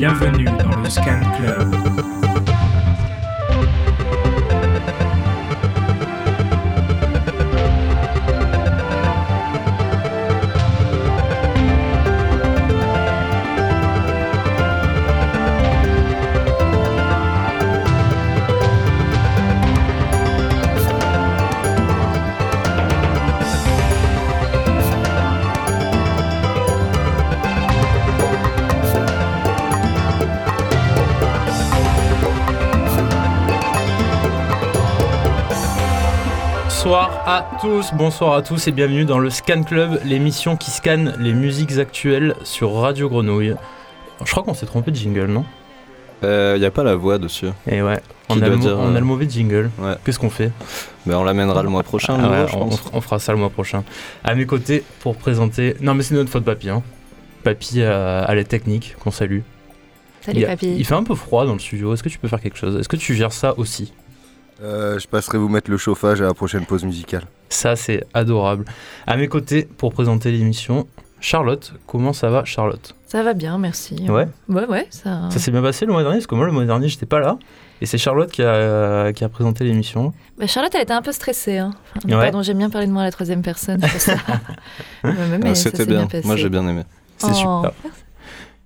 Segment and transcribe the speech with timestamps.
[0.00, 2.19] Bienvenue dans le Scan Club.
[37.60, 41.76] Tous, bonsoir à tous et bienvenue dans le Scan Club, l'émission qui scanne les musiques
[41.76, 43.54] actuelles sur Radio Grenouille.
[44.24, 45.44] Je crois qu'on s'est trompé de jingle, non?
[46.22, 47.48] Il euh, n'y a pas la voix dessus.
[47.70, 48.00] Et ouais,
[48.30, 49.70] on a, le, on a, le, mauvais jingle.
[49.78, 49.92] Ouais.
[50.02, 50.52] Qu'est-ce qu'on fait?
[51.04, 52.16] Ben, On l'amènera le mois prochain.
[52.18, 52.46] Ah
[52.94, 53.84] on, fera ça le mois prochain.
[54.24, 55.76] À mes côtés, pour présenter.
[55.82, 56.70] Non, mais c'est notre faute, Papy.
[56.70, 56.82] Hein.
[57.42, 59.40] Papy à, à la technique, qu'on salue.
[60.22, 60.76] Salut, Papy.
[60.78, 61.92] Il fait un peu froid dans le studio.
[61.92, 62.76] Est-ce que tu peux faire quelque chose?
[62.76, 63.92] Est-ce que tu gères ça aussi?
[64.62, 67.24] Euh, je passerai vous mettre le chauffage à la prochaine pause musicale.
[67.50, 68.64] Ça, c'est adorable.
[69.06, 70.86] À mes côtés, pour présenter l'émission,
[71.20, 71.74] Charlotte.
[71.86, 72.94] Comment ça va, Charlotte?
[73.06, 73.96] Ça va bien, merci.
[74.08, 74.86] Ouais Ouais, ouais.
[74.90, 77.06] Ça, ça s'est bien passé le mois dernier Parce que moi, le mois dernier, j'étais
[77.06, 77.38] pas là.
[77.82, 80.12] Et c'est Charlotte qui a, qui a présenté l'émission.
[80.38, 81.58] Bah, Charlotte, elle était un peu stressée.
[81.58, 81.72] Hein.
[82.08, 83.80] Pardon, j'aime bien parler de moi à la troisième personne.
[85.02, 86.06] Ah, c'était bien.
[86.24, 86.82] Moi, j'ai bien aimé.
[87.18, 87.62] C'est Oh.
[87.64, 87.72] super.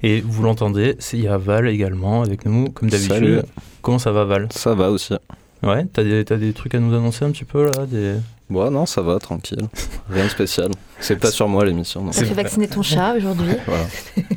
[0.02, 3.08] Et vous l'entendez, il y a Val également avec nous, comme Salut.
[3.36, 3.46] d'habitude.
[3.80, 4.48] Comment ça va, Val?
[4.50, 5.14] Ça va aussi.
[5.62, 7.86] Ouais, t'as des, t'as des trucs à nous annoncer un petit peu là?
[7.86, 8.16] Des...
[8.50, 9.62] Bon, non, ça va, tranquille.
[10.10, 10.70] Rien de spécial.
[11.00, 12.02] C'est pas sur moi l'émission.
[12.02, 12.10] non.
[12.10, 13.54] T'as fait vacciner ton chat aujourd'hui.
[13.66, 13.84] Voilà.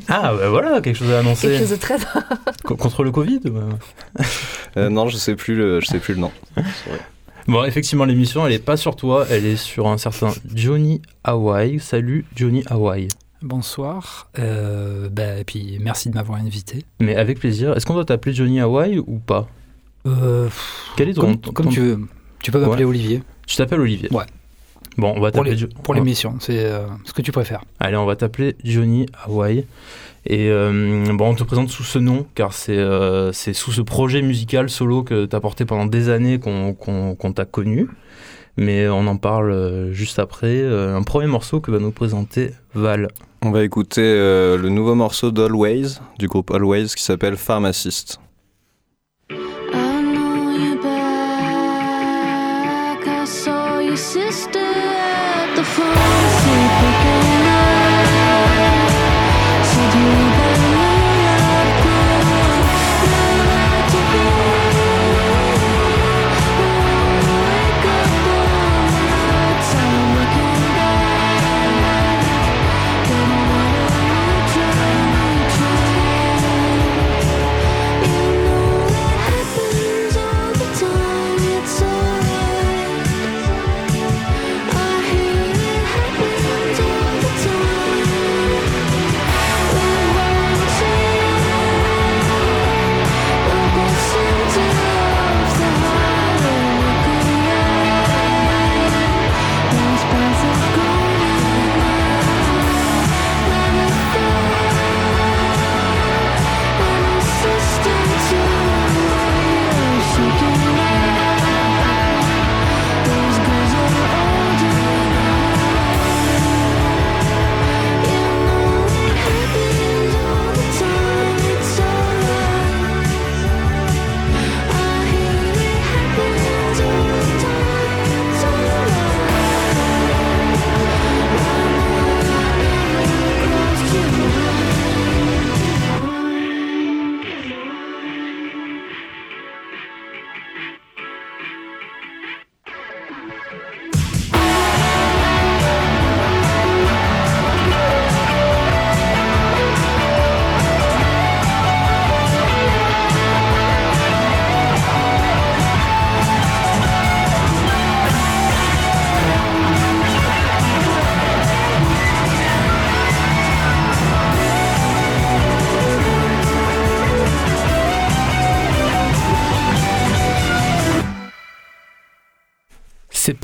[0.08, 1.48] Ah, bah voilà, quelque chose à annoncer.
[1.48, 1.96] Quelque chose de très.
[2.64, 3.60] Co- Contre le Covid bah.
[4.78, 6.32] Euh, non, je sais plus le, je sais plus le nom.
[7.46, 11.78] Bon, effectivement, l'émission, elle est pas sur toi, elle est sur un certain Johnny Hawaii.
[11.78, 13.08] Salut, Johnny Hawaii.
[13.42, 14.28] Bonsoir.
[14.38, 16.84] Euh, bah, et puis merci de m'avoir invité.
[17.00, 17.76] Mais avec plaisir.
[17.76, 19.48] Est-ce qu'on doit t'appeler Johnny Hawaii ou pas?
[20.06, 20.48] Euh,
[20.96, 21.20] Quel est ton...
[21.22, 21.98] comme ton- comme ton- tu veux.
[22.42, 22.90] Tu peux m'appeler Ouais.
[22.90, 23.22] Olivier.
[23.48, 24.24] Tu t'appelles Olivier Ouais.
[24.96, 25.66] Bon, on va Pour t'appeler...
[25.82, 27.64] Pour va- l'émission, c'est euh, ce que tu préfères.
[27.80, 29.64] Allez, on va t'appeler Johnny Hawaii.
[30.26, 33.80] Et euh, bon, on te présente sous ce nom, car c'est euh, c'est sous ce
[33.80, 37.88] projet musical solo que tu as porté pendant des années qu'on qu'on- qu'on t'a connu.
[38.56, 40.62] Mais on en parle juste après.
[40.66, 43.08] Un premier morceau que va nous présenter Val.
[43.42, 48.18] On va écouter euh, le nouveau morceau d'Always, du groupe Always, qui s'appelle Pharmacist.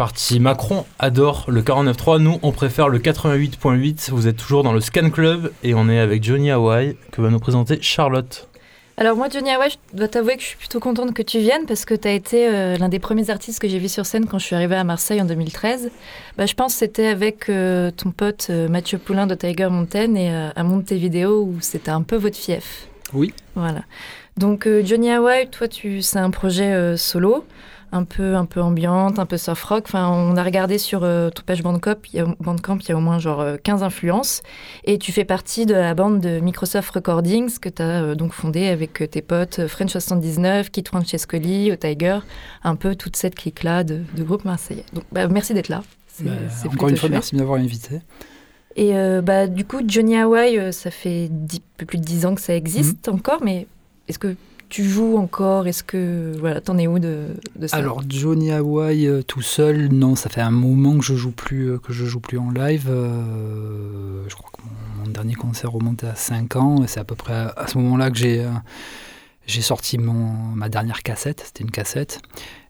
[0.04, 0.38] Parti.
[0.38, 2.18] Macron adore le 49.3.
[2.18, 4.10] Nous, on préfère le 88.8.
[4.10, 7.30] Vous êtes toujours dans le Scan Club et on est avec Johnny Hawaii que va
[7.30, 8.46] nous présenter Charlotte.
[8.98, 11.64] Alors, moi, Johnny Hawaii, je dois t'avouer que je suis plutôt contente que tu viennes
[11.66, 14.26] parce que tu as été euh, l'un des premiers artistes que j'ai vu sur scène
[14.26, 15.90] quand je suis arrivée à Marseille en 2013.
[16.36, 20.16] Bah, je pense que c'était avec euh, ton pote euh, Mathieu Poulain de Tiger Mountain
[20.16, 22.88] et euh, à Montevideo où c'était un peu votre fief.
[23.14, 23.32] Oui.
[23.54, 23.84] Voilà.
[24.36, 27.44] Donc euh, Johnny Hawaii, toi, tu, c'est un projet euh, solo,
[27.94, 29.84] un peu, un peu ambiante, un peu soft rock.
[29.86, 32.92] Enfin, on a regardé sur euh, ton page Bandcamp, il y a, Bandcamp, il y
[32.92, 34.42] a au moins genre euh, 15 influences.
[34.84, 38.66] Et tu fais partie de la bande de Microsoft Recordings que tu as donc fondée
[38.66, 42.18] avec euh, tes potes euh, French79, Kit Francescoli, au Tiger,
[42.64, 44.84] un peu toute cette clique-là de, de groupe marseillais.
[44.92, 45.82] Donc bah, merci d'être là.
[46.20, 46.30] Bah,
[46.72, 47.12] encore une fois, chouette.
[47.12, 48.00] merci de m'avoir invité.
[48.76, 52.26] Et euh, bah, du coup, Johnny Hawaii, euh, ça fait dix- peu plus de 10
[52.26, 53.14] ans que ça existe Mhm.
[53.14, 53.66] encore, mais
[54.08, 54.34] est-ce que
[54.68, 56.32] tu joues encore Est-ce que.
[56.38, 57.28] Voilà, t'en es où de,
[57.66, 57.76] ça?
[57.76, 61.70] Alors Johnny Hawaii euh, tout seul, non, ça fait un moment que je joue plus,
[61.70, 62.88] euh, que je joue plus en live.
[62.88, 64.62] euh, je crois que
[64.98, 68.10] mon, dernier concert remontait à 5 ans, et c'est à peu près à, ce moment-là
[68.10, 68.44] que j'ai
[69.46, 71.42] j'ai sorti mon, ma dernière cassette.
[71.44, 72.20] C'était une cassette.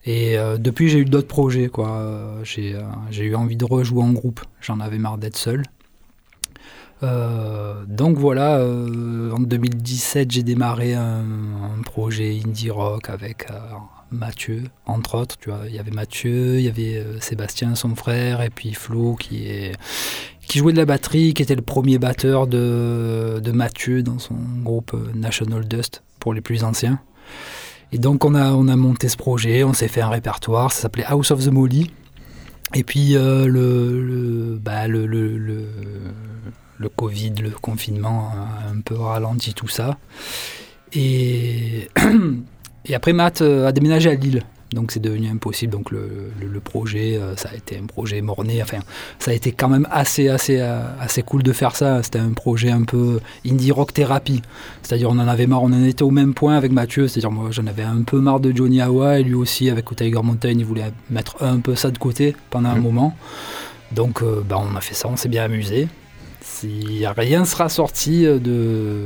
[0.05, 1.69] Et depuis, j'ai eu d'autres projets.
[1.69, 2.35] quoi.
[2.43, 2.75] J'ai
[3.19, 4.41] eu envie de rejouer en groupe.
[4.61, 5.63] J'en avais marre d'être seul.
[7.03, 11.25] Euh, donc voilà, euh, en 2017, j'ai démarré un,
[11.85, 13.59] projet indie rock avec euh,
[14.11, 15.37] Mathieu, entre autres.
[15.39, 19.17] Tu vois, il y avait Mathieu, il y avait Sébastien, son frère, et puis Flo
[19.17, 19.73] qui est
[20.47, 24.37] qui jouait de la batterie, qui était le premier batteur de, de Mathieu dans son
[24.63, 27.01] groupe National Dust pour les plus anciens.
[27.93, 30.83] Et donc on a, on a monté ce projet, on s'est fait un répertoire, ça
[30.83, 31.91] s'appelait House of the Molly.
[32.75, 34.87] Et puis le, le, bah,
[36.79, 39.99] le, Covid, le confinement a un peu ralenti tout ça.
[40.93, 41.89] Et,
[42.87, 44.43] et après Matt euh, a déménagé à Lille.
[44.73, 45.71] Donc c'est devenu impossible.
[45.73, 48.61] Donc le, le, le projet, euh, ça a été un projet morné.
[48.61, 48.79] Enfin,
[49.21, 52.03] ça a été quand même assez, assez, euh, assez cool de faire ça.
[52.03, 54.43] C'était un projet un peu indie rock thérapie.
[54.83, 57.07] C'est-à-dire on en avait marre, on en était au même point avec Mathieu.
[57.07, 60.21] C'est-à-dire moi j'en avais un peu marre de Johnny Hawa et lui aussi avec Tiger
[60.23, 62.83] Mountain, il voulait mettre un peu ça de côté pendant un Mhm.
[62.83, 63.17] moment.
[63.93, 65.87] Donc euh, bah, on a fait ça, on s'est bien amusé.
[66.69, 68.97] Si rien sera sorti euh, de,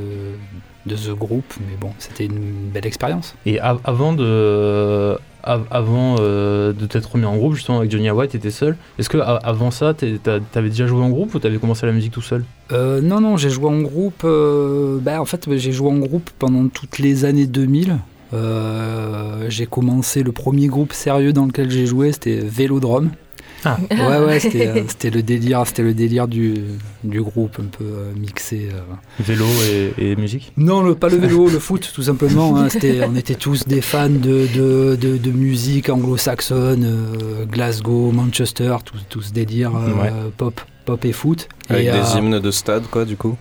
[0.85, 3.35] de The Group, mais bon, c'était une belle expérience.
[3.45, 8.09] Et av- avant de, av- avant euh, de t'être remis en groupe, justement avec Johnny
[8.09, 8.77] White, t'étais seul.
[8.97, 12.21] Est-ce que avant ça, t'avais déjà joué en groupe ou t'avais commencé la musique tout
[12.21, 12.45] seul?
[12.71, 14.21] Euh, non, non, j'ai joué en groupe.
[14.23, 17.97] euh, bah, en fait, j'ai joué en groupe pendant toutes les années 2000.
[18.33, 23.09] Euh, j'ai commencé le premier groupe sérieux dans lequel j'ai joué, c'était Vélodrome.
[23.65, 23.77] Ah.
[23.91, 26.53] Ouais, ouais, c'était euh, c'était le délire, c'était le délire du,
[27.03, 28.69] du groupe un peu euh, mixé.
[28.73, 28.79] euh.
[29.19, 29.45] Vélo
[29.97, 30.51] et, et musique?
[30.57, 32.57] Non, le, pas le vélo, le foot, tout simplement.
[32.57, 32.69] hein.
[32.69, 38.77] C'était, on était tous des fans de, de, de, de musique anglo-saxonne, euh, Glasgow, Manchester,
[38.85, 40.11] tout, tout ce délire euh, Ouais.
[40.37, 41.47] pop, pop et foot.
[41.69, 43.35] Avec Et, des euh, hymnes de stade, quoi, du coup?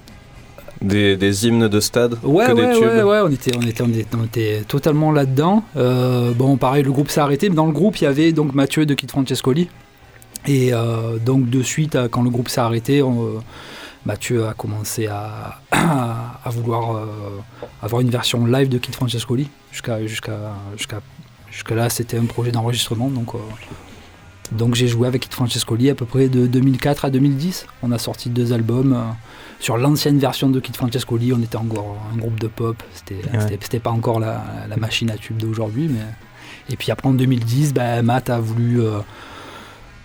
[0.81, 3.63] Des, des hymnes de stade Ouais, que ouais, des tubes ouais, ouais, on était, on
[3.63, 5.65] était, on était, on était totalement là-dedans.
[5.77, 8.55] Euh, bon, pareil, le groupe s'est arrêté, mais dans le groupe, il y avait donc
[8.55, 9.69] Mathieu de Kid Francescoli.
[10.47, 13.39] Et euh, donc, de suite, à- quand le groupe s'est arrêté, on, euh,
[14.07, 17.07] Mathieu a commencé à, à vouloir euh,
[17.83, 19.49] avoir une version live de Kid Francescoli.
[19.73, 19.99] Jusqu'à
[21.75, 23.09] là, c'était un projet d'enregistrement.
[23.09, 23.39] Donc, euh,
[24.53, 27.67] donc j'ai joué avec Kid Francescoli à peu près de 2004 à 2010.
[27.83, 28.93] On a sorti deux albums.
[28.95, 29.01] euh,
[29.61, 32.81] sur l'ancienne version de Kid Francescoli, on était encore un groupe de pop.
[32.95, 33.81] C'était Ouais.
[33.81, 35.89] pas encore la, la machine à tube d'aujourd'hui.
[35.89, 36.01] Mais...
[36.71, 39.01] Et puis après, en 2010, bah, Matt a voulu euh,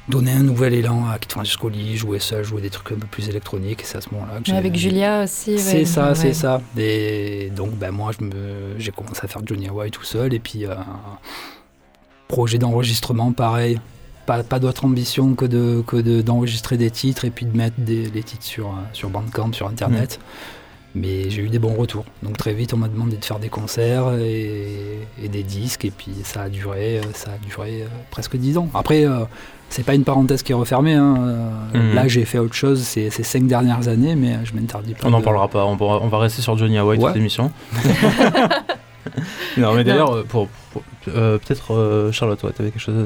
[0.09, 3.29] donner un nouvel élan à Kid Francescoli, jouer seul, jouer des trucs un peu plus
[3.29, 3.81] électroniques.
[3.81, 4.53] Et c'est à ce moment-là que j'ai.
[4.55, 5.51] Avec Julia aussi.
[5.51, 5.57] ouais.
[5.57, 6.15] C'est ça, Ouais.
[6.15, 6.61] c'est ça.
[6.77, 10.33] Et donc, ben, moi, je me- j'ai commencé à faire Johnny Hawaii tout seul.
[10.33, 10.73] Et puis, euh,
[12.27, 13.79] projet d'enregistrement, pareil.
[14.25, 17.75] Pas, pas d'autre ambition que de que de- d'enregistrer des titres et puis de mettre
[17.77, 20.19] des, les titres sur, euh, sur Bandcamp, sur Internet.
[20.95, 22.05] Mais j'ai eu des bons retours.
[22.21, 25.83] Donc très vite, on m'a demandé de faire des concerts et, et des disques.
[25.85, 28.69] Et puis ça a duré, euh, ça a duré presque 10 ans.
[28.73, 29.25] Après, euh,
[29.73, 30.93] c'est pas une parenthèse qui est refermée.
[30.93, 31.15] hein.
[31.19, 31.49] Euh,
[31.89, 31.95] Mhm.
[31.95, 35.07] Là, j'ai fait autre chose ces, ces cinq dernières années, mais je m'interdis pas.
[35.07, 37.07] On n'en de- parlera pas, on, pourra- on va rester sur Johnny Hawaii Ouais.
[37.07, 37.51] toute l'émission.
[39.57, 42.95] non, mais d'ailleurs, euh, pour, pour- euh, peut-être euh, Charlotte, ouais, t'avais quelque chose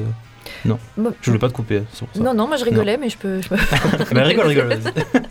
[0.64, 1.12] Non, Bon.
[1.20, 2.06] je voulais pas te couper, ça.
[2.20, 3.40] Non, non, moi je rigolais, mais je peux.
[3.40, 3.56] je peux-
[4.14, 4.68] Mais rigole, rigole.
[4.68, 4.92] vas-y.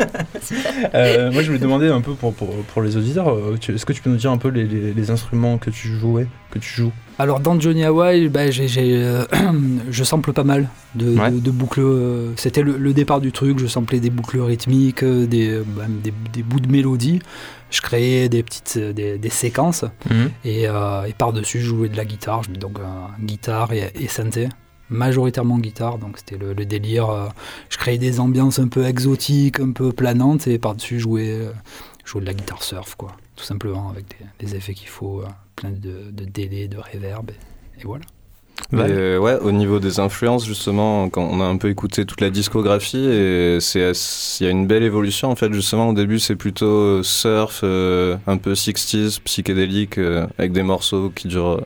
[0.93, 3.91] Euh, moi, je voulais demander un peu pour, pour, pour les auditeurs, euh, est-ce que
[3.91, 6.69] tu peux nous dire un peu les, les- les instruments que tu jouais, que tu
[6.73, 6.91] joues?
[7.19, 9.25] Alors dans Johnny Hawaii, bah, euh,
[9.89, 11.31] je sample pas mal de, Ouais.
[11.31, 11.81] de- de boucles.
[11.81, 16.13] euh, C'était le, le départ du truc, je samplais des boucles rythmiques, des, bah, des,
[16.31, 17.19] des bouts de mélodie.
[17.69, 19.83] Je créais des petites des, des séquences
[20.45, 22.83] et, euh, et par-dessus je jouais de la guitare, je- donc euh,
[23.19, 24.47] guitare et, et synthé.
[24.89, 27.09] Majoritairement guitare, donc c'était le, le délire.
[27.09, 27.27] euh,
[27.69, 31.51] je créais des ambiances un peu exotiques, un peu planantes, et par-dessus je jouais, euh,
[32.19, 33.11] de la guitare surf, quoi.
[33.35, 37.29] Tout simplement, avec des, des effets qu'il faut, euh, plein de, de délais, de reverb,
[37.31, 38.05] et, et voilà.
[38.71, 42.05] Val Et, euh, ouais, au niveau des influences, justement, quand on a un peu écouté
[42.05, 43.91] toute la discographie, et c'est
[44.39, 45.51] il y a une belle évolution en fait.
[45.53, 51.11] Justement, au début, c'est plutôt surf, euh, un peu 60s, psychédélique, euh, avec des morceaux
[51.15, 51.61] qui durent euh,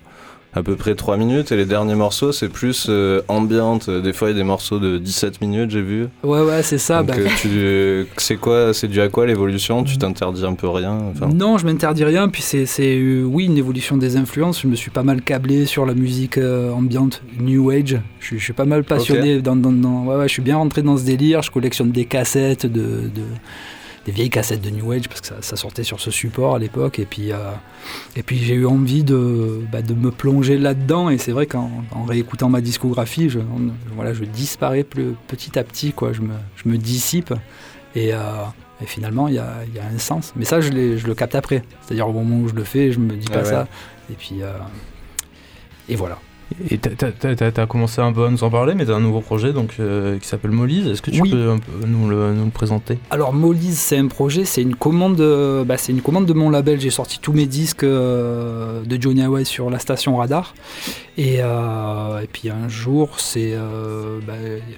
[0.54, 3.90] à peu près 3 minutes, et les derniers morceaux, c'est plus euh, ambiante.
[3.90, 6.08] Des fois, il y a des morceaux de 17 minutes, j'ai vu.
[6.24, 7.04] Ouais, ouais, c'est ça.
[7.04, 7.14] Bah,
[7.46, 9.84] euh, c'est quoi, c'est dû à quoi l'évolution?
[9.84, 12.28] Tu t'interdis un peu rien enfin, Non, je m'interdis rien.
[12.28, 14.62] Puis c'est, euh, oui, une évolution des influences.
[14.62, 17.98] Je me suis pas mal câblé sur la musique euh, ambiante, New Age.
[18.20, 19.42] Je, suis- je suis pas mal passionné.
[19.42, 21.42] Dans, dans- dans- ouais, ouais, je suis bien rentré dans ce délire.
[21.42, 23.22] Je collectionne des cassettes, de, de-
[24.06, 26.60] des vieilles cassettes de New Age parce que ça, ça sortait sur ce support à
[26.60, 26.98] l'époque.
[27.00, 27.52] Et puis, euh,
[28.16, 31.10] et puis j'ai eu envie de, bah, de me plonger là-dedans.
[31.10, 35.60] Et c'est vrai qu'en en réécoutant ma discographie, je, on- voilà, je disparais plus- petit
[35.60, 35.92] à petit.
[35.94, 36.14] Quoi.
[36.14, 37.34] Je, me, je me dissipe.
[37.96, 38.20] Et, euh,
[38.82, 40.34] et finalement, il y a, y a un sens.
[40.36, 41.62] Mais ça, je, le capte après.
[41.86, 43.50] C'est-à-dire au moment où je le fais, je me dis Ah pas ouais.
[43.50, 43.68] ça.
[44.10, 44.52] Et puis, euh,
[45.90, 46.18] et voilà.
[46.70, 49.54] Et t'as- t'as commencé un peu à nous en parler, mais t'as un nouveau projet
[49.54, 50.88] donc, euh, qui s'appelle Molise.
[50.88, 51.30] Est-ce que tu Oui.
[51.32, 52.98] peux un peu nous le, nous le présenter?
[53.10, 56.50] Alors Molise, c'est un projet, c'est une commande, euh, bah, c'est une commande de mon
[56.50, 56.80] label.
[56.80, 60.54] J'ai sorti tous mes disques euh, de Johnny Hawaii sur la station Radar.
[61.18, 64.34] Et, euh, et puis un jour, c'est euh, bah,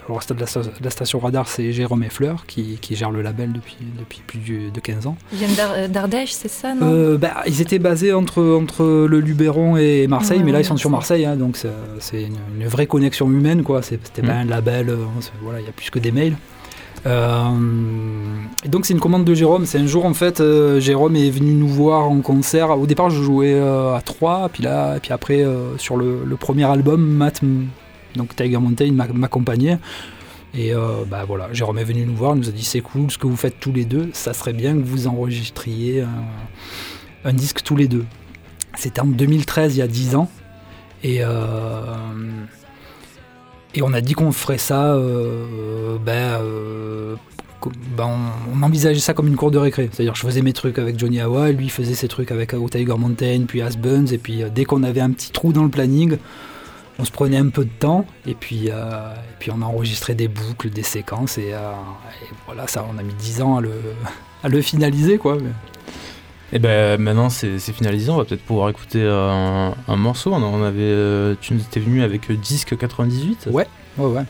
[0.08, 3.78] alors, la, sta- la station Radar, c'est Jérôme Effleur qui, qui gère le label depuis
[4.00, 5.16] depuis plus de 15 ans.
[5.32, 6.88] Ils viennent d'Ar- d'Ardèche, c'est ça, non?
[6.92, 10.64] Euh, bah, ils étaient basés entre, entre le Luberon et Marseille, Ouais, mais là ouais,
[10.64, 11.56] ils sont sur Marseille, hein, donc
[12.00, 13.82] c'est une, une vraie connexion humaine, quoi.
[13.82, 14.38] C'était pas Mm.
[14.38, 14.98] un label, euh,
[15.42, 16.36] voilà, il y a plus que des mails.
[17.06, 17.44] Euh,
[18.64, 19.66] et donc c'est une commande de Jérôme.
[19.66, 22.70] C'est un jour en fait, euh, Jérôme est venu nous voir en concert.
[22.78, 25.46] Au départ, je jouais euh, à 3, puis là, puis après
[25.78, 27.42] sur le, le premier album, Matt,
[28.16, 29.78] donc Tiger Mountain m'a- m'accompagnait.
[30.56, 30.72] Et
[31.10, 33.26] bah voilà, Jérôme est venu nous voir, il nous a dit c'est cool ce que
[33.26, 36.10] vous faites tous les deux, ça serait bien que vous enregistriez un,
[37.30, 38.06] un disque tous les deux.
[38.76, 40.30] C'était en 2013, il y a 10 ans.
[41.04, 41.96] Et, euh,
[43.76, 47.16] et on a dit qu'on ferait ça, euh, ben, euh,
[47.98, 48.10] ben,
[48.54, 49.90] on, envisageait ça comme une cour de récré.
[49.92, 52.96] C'est-à-dire je faisais mes trucs avec Johnny Hawa, lui faisait ses trucs avec euh, Tiger
[52.98, 56.18] Mountain, puis As Buns, et puis dès qu'on avait un petit trou dans le planning,
[57.00, 60.28] on se prenait un peu de temps, et puis, euh, et puis on enregistrait des
[60.28, 61.54] boucles, des séquences, et,
[62.46, 63.58] voilà, ça, on a mis 10 ans
[64.44, 65.38] à le, finaliser, quoi.
[66.56, 70.32] Et ben maintenant c'est finalisé, on va peut-être pouvoir écouter un, un morceau.
[70.34, 73.48] On, avait, euh, tu nous étais venu avec euh, Disque 98.
[73.52, 73.66] Ouais,
[73.98, 74.22] ouais, ouais.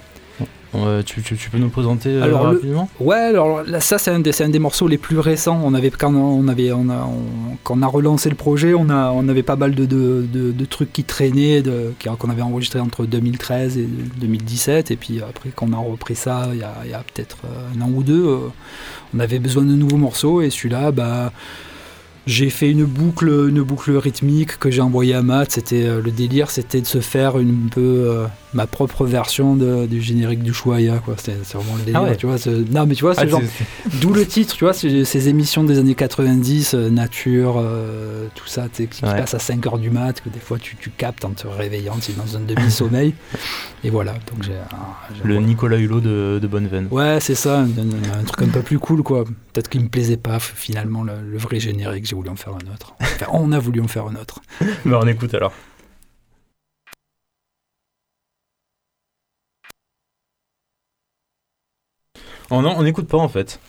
[0.75, 2.89] Euh, tu, tu- tu peux nous le présenter Alors, le- rapidement?
[2.99, 5.61] Ouais, alors là, ça c'est un, des- un des morceaux les plus récents.
[5.63, 8.89] On avait quand on avait on a, on- quand on a relancé le projet, on
[8.89, 11.61] a on avait pas mal de, de, de- de trucs qui traînaient,
[12.17, 13.85] qu'on avait enregistré entre 2013 et
[14.17, 17.37] 2017, et puis après quand on a repris ça il y a, a peut-être
[17.77, 18.25] un an ou deux,
[19.13, 21.31] on avait besoin de nouveaux morceaux et celui-là, bah
[22.25, 25.51] j'ai fait une boucle, une boucle rythmique que j'ai envoyée à Matt.
[25.51, 29.85] C'était euh, le délire, c'était de se faire une peu euh, ma propre version de-
[29.85, 30.99] du générique du Chouaya.
[30.99, 31.15] Quoi.
[31.17, 31.99] C'est vraiment le délire.
[31.99, 32.15] Ah ouais.
[32.15, 32.35] Tu vois,
[32.71, 33.41] non, mais tu vois, Ah, genre
[34.01, 38.67] D'où le titre, tu vois, ces émissions des années 90, euh, nature, euh, tout ça,
[38.71, 39.15] qui, qui Ouais.
[39.17, 42.11] passe à 5h du mat, que des fois tu, tu captes en te réveillant, tu
[42.11, 43.13] es dans un demi-sommeil.
[43.83, 44.51] Et voilà, donc j'ai
[45.23, 45.45] le voilà.
[45.47, 46.87] Nicolas Hulot de, de Bonneveine.
[46.91, 49.23] Ouais, c'est ça, un, un- un truc un peu plus cool, quoi.
[49.53, 52.73] Peut-être qu'il me plaisait pas, finalement, le, le vrai générique, j'ai voulu en faire un
[52.73, 52.95] autre.
[53.01, 54.39] Enfin, on a voulu en faire un autre.
[54.85, 55.51] Bah, on écoute alors.
[62.55, 63.59] Oh non, on n'écoute pas en fait.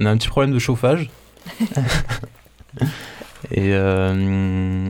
[0.00, 1.10] On a un petit problème de chauffage.
[3.50, 4.88] et euh,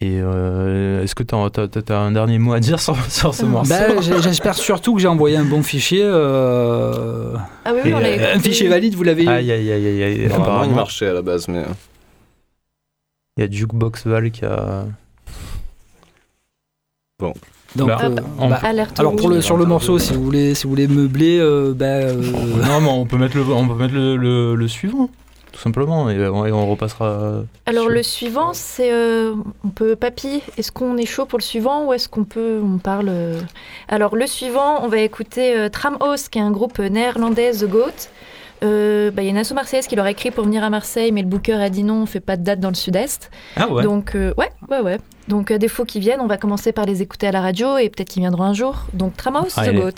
[0.00, 3.48] et euh, est-ce que tu as, un dernier mot à dire sur, sur ce Euh,
[3.48, 3.70] morceau?
[3.70, 6.02] Ben, J'espère surtout que j'ai envoyé un bon fichier.
[6.04, 10.02] euh, Ah oui, on euh, un fichier valide, vous l'avez eu Aïe aïe aïe aïe
[10.02, 10.18] aïe.
[10.18, 11.64] Normalement, il Apparemment, marchait à la base, mais.
[13.36, 14.84] il y a Jukebox Val qui a.
[17.76, 20.54] Donc, Bah, euh, on- bah, Alerte Alors pour le, sur le morceau, si vous voulez,
[20.54, 22.14] si vous voulez meubler, euh, ben, euh,
[22.68, 25.08] Non, mais on peut mettre le, on peut mettre le, le- le suivant,
[25.52, 27.42] tout simplement, et on, et on repassera.
[27.66, 30.42] Alors sur- le suivant, c'est euh, on peut papy.
[30.56, 33.40] Est-ce qu'on est chaud pour le suivant ou est-ce qu'on peut on parle euh,
[33.88, 38.08] Alors le suivant, on va écouter euh, Tramhouse, qui est un groupe néerlandais The Goat.
[38.64, 40.70] Euh, bah, Il y a une asso marseillaise qui leur a écrit pour venir à
[40.70, 43.30] Marseille, mais le booker a dit non, on fait pas de date dans le sud-est.
[43.56, 43.82] Ah ouais.
[43.82, 44.98] Donc euh, ouais, ouais, ouais.
[45.28, 47.88] Donc à défaut qu'ils viennent, on va commencer par les écouter à la radio et
[47.90, 48.84] peut-être qu'ils viendront un jour.
[48.92, 49.80] Donc Tramhouse, The Allez.
[49.80, 49.90] Goat.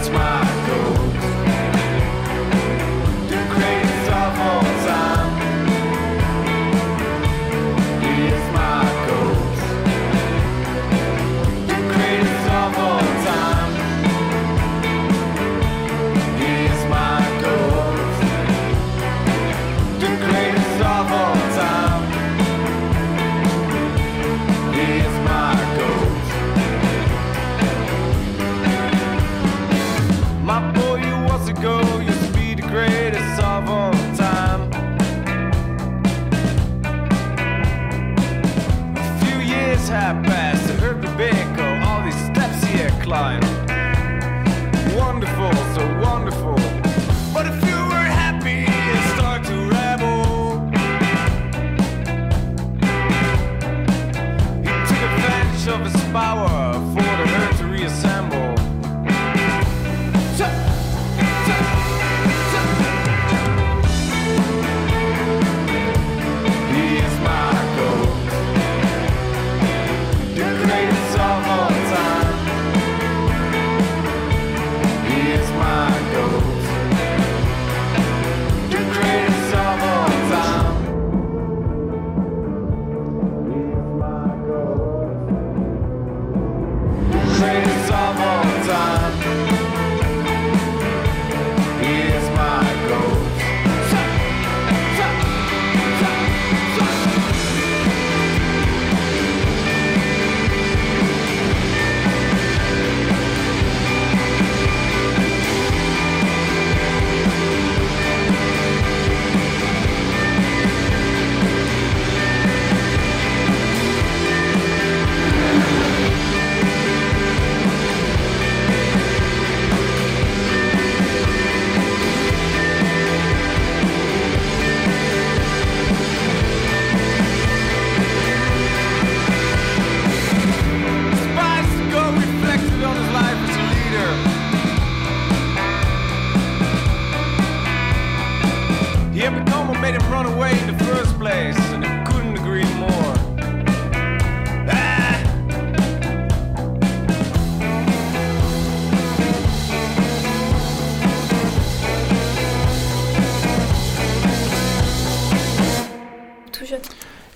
[0.00, 0.39] It's my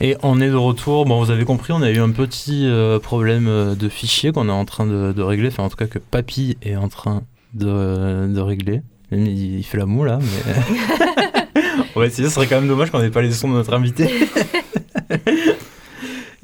[0.05, 1.07] Et on est de retour.
[1.07, 4.51] Bon, vous avez compris, on a eu un petit euh, problème euh, de fichier qu'on
[4.51, 5.49] est en train de, de régler.
[5.49, 7.23] Enfin, en tout cas, que Papy est en train
[7.55, 8.83] de, de régler.
[9.11, 11.62] Il, il fait la moue là, mais.
[11.97, 12.29] on va essayer.
[12.29, 14.11] Ce serait quand même dommage qu'on n'ait pas les sons de notre invité.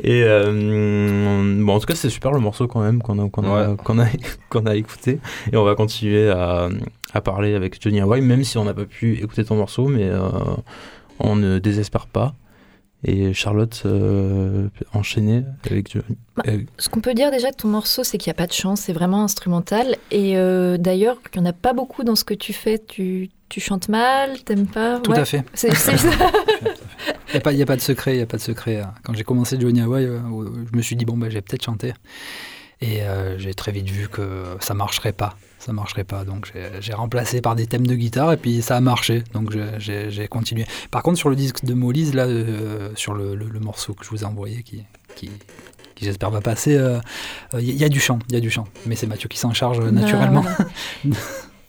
[0.03, 3.45] Et euh, bon, en tout cas, c'est super le morceau quand même qu'on a, qu'on
[3.45, 3.77] a, Ouais.
[3.85, 4.07] qu'on a,
[4.49, 5.19] qu'on a écouté.
[5.53, 6.71] Et on va continuer à,
[7.13, 10.05] à parler avec Johnny Hawaii, même si on n'a pas pu écouter ton morceau, mais
[10.09, 10.21] euh,
[11.19, 12.33] on ne désespère pas.
[13.03, 16.19] Et Charlotte euh, enchaînée avec Johnny.
[16.37, 18.47] Bah, euh, Ce qu'on peut dire déjà de ton morceau, c'est qu'il n'y a pas
[18.47, 19.97] de chant, c'est vraiment instrumental.
[20.11, 22.79] Et euh, d'ailleurs, il n'y en a pas beaucoup dans ce que tu fais.
[22.79, 25.19] Tu, tu chantes mal, t'aimes pas Tout Ouais.
[25.19, 25.45] à fait.
[25.55, 26.09] C'est c'est ça.
[27.29, 28.83] Il n'y a, pas- y a pas de secret, il n'y a pas de secret.
[29.05, 30.19] Quand j'ai commencé Johnny Hawaii, euh,
[30.71, 31.93] je me suis dit, bon, bah, j'ai peut-être chanté.
[32.81, 35.37] Et euh, j'ai très vite vu que ça marcherait pas.
[35.61, 36.25] Ça marcherait pas.
[36.25, 39.23] Donc j'ai- remplacé par des thèmes de guitare et puis ça a marché.
[39.35, 40.65] Donc j'ai- continué.
[40.91, 44.05] Par contre, sur le disque de Molise, là, euh, sur le, le- le morceau que
[44.05, 44.83] je vous ai envoyé, qui,
[45.17, 45.31] qui,
[45.95, 46.99] qui j'espère va passer, euh,
[47.55, 48.19] euh, il y, a du chant.
[48.31, 48.67] Il y a du chant.
[48.87, 50.41] Mais c'est Mathieu qui s'en charge euh, naturellement.
[51.05, 51.17] Voilà.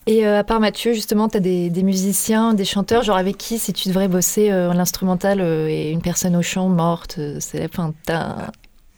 [0.08, 3.38] Et euh, à part Mathieu, justement, tu as des, des musiciens, des chanteurs, genre avec
[3.38, 7.38] qui, si tu devrais bosser euh, l'instrumental euh, et une personne au chant morte, euh,
[7.39, 8.49] c'est enfin, t'as-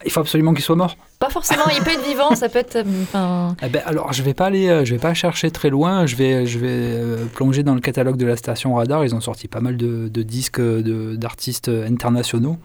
[0.06, 0.96] Il faut absolument qu'il soit mort.
[1.24, 2.76] Pas forcément, il peut être vivant, ça peut être.
[2.76, 6.06] euh, Eh ben, alors, je vais pas aller, euh, je vais pas chercher très loin.
[6.06, 9.06] Je vais, je vais euh, plonger dans le catalogue de la station Radar.
[9.06, 12.58] Ils ont sorti pas mal de, de disques d'artistes internationaux.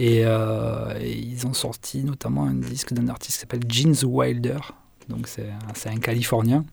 [0.00, 4.58] Et, et ils ont sorti notamment un disque d'un artiste qui s'appelle Jeans Wilder.
[5.08, 6.64] Donc, c'est un Californien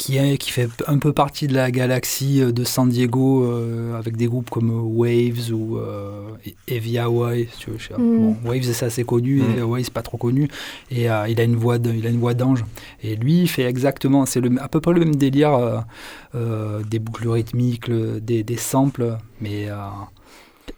[0.00, 3.98] qui, est, qui fait un peu partie de la galaxie euh, de San Diego euh,
[3.98, 6.30] avec des groupes comme euh, Waves ou euh,
[6.66, 7.46] Heavy Hawaii.
[7.52, 8.00] si tu veux, je sais pas.
[8.00, 8.16] Mm.
[8.16, 9.36] Bon, Waves, c'est assez connu.
[9.42, 9.50] Mm.
[9.50, 10.48] Heavy Hawaii, c'est pas trop connu.
[10.90, 12.64] Et euh, il a une voix de- il a une voix d'ange.
[13.02, 15.78] Et lui, il fait exactement, c'est le- à peu près le même délire, euh,
[16.34, 19.76] euh, des boucles rythmiques, le- des, des samples, mais euh,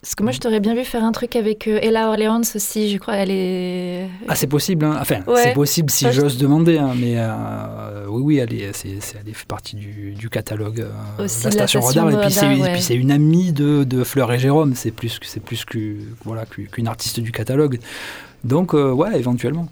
[0.01, 2.91] Parce que moi, je t'aurais bien vu faire un truc avec euh, Ella Orleans aussi,
[2.91, 3.15] je crois.
[3.17, 4.07] Elle est.
[4.29, 4.85] ah, c'est possible.
[4.85, 4.97] hein.
[5.01, 5.43] Enfin, Ouais.
[5.45, 9.35] c'est possible si je- j'ose demander, hein, mais euh, oui, oui, elle est, c'est- elle
[9.35, 12.11] fait partie du, du catalogue euh, Aussi de la station Radar.
[12.11, 12.47] Et puis, c'est,
[12.95, 12.97] ouais.
[13.01, 14.75] une amie de, de Fleur et Jérôme.
[14.75, 17.79] C'est plus, plus que, voilà, qu'une artiste du catalogue.
[18.45, 19.69] Donc, euh, ouais, éventuellement.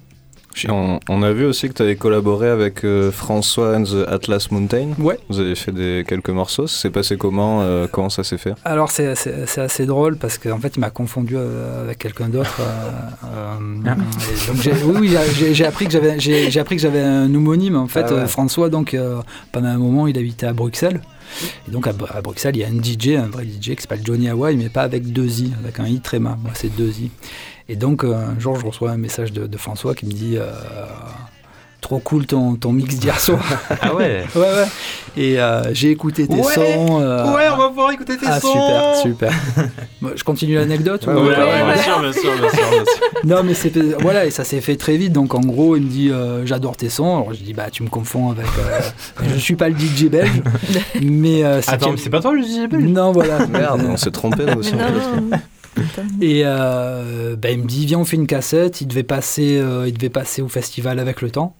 [0.67, 4.51] On, on a vu aussi que tu avais collaboré avec euh, François and the Atlas
[4.51, 4.89] Mountain.
[4.99, 5.17] Ouais.
[5.29, 6.67] Vous avez fait des, quelques morceaux.
[6.67, 8.53] Ça s'est passé comment euh, Comment ça s'est fait?
[8.65, 9.07] Alors c'est,
[9.57, 12.57] assez drôle parce qu'en fait il m'a confondu euh, avec quelqu'un d'autre.
[12.59, 13.95] euh, euh, Ah.
[13.95, 17.75] donc j'ai, oui, oui j'ai, appris que j'avais, j'ai, j'ai appris que j'avais un homonyme
[17.77, 18.05] en fait.
[18.09, 18.27] Ah ouais.
[18.27, 21.01] François donc euh, pendant un moment il habitait à Bruxelles.
[21.67, 24.01] Et donc à, à Bruxelles il y a un DJ, un vrai DJ qui s'appelle
[24.03, 26.37] Johnny Hawaii mais pas avec deux i, avec un i tréma.
[26.41, 27.09] Moi c'est deux i.
[27.71, 30.37] Et donc euh, un jour je reçois un message de, de François qui me dit.
[30.37, 30.51] euh,
[31.79, 33.39] Trop cool ton, ton mix d'hier soir.
[33.81, 34.67] Ah ouais ouais, ouais.
[35.17, 36.43] Et euh, j'ai écouté tes Ouais.
[36.43, 36.99] sons.
[37.01, 39.33] euh, Ouais, on va pouvoir écouter tes ah sons super, super.
[40.01, 42.69] Bon, je continue l'anecdote Ouais, ou- ouais, Ouais, ouais, bien sûr, bien sûr, bien sûr,
[42.69, 43.03] bien sûr.
[43.23, 45.89] Non mais c'est voilà et ça s'est fait très vite donc en gros il me
[45.89, 48.79] dit euh, j'adore tes sons alors je dis bah tu me confonds avec euh,
[49.33, 50.41] je suis pas le DJ belge
[51.01, 52.83] mais euh, c'est Attends, mais c'est pas toi le DJ belge?
[52.83, 54.73] Non voilà Merde, on s'est trompé nous aussi.
[56.21, 58.81] Et euh, bah, il me dit viens on fait une cassette.
[58.81, 61.55] Il devait passer euh, il devait passer au festival avec le temps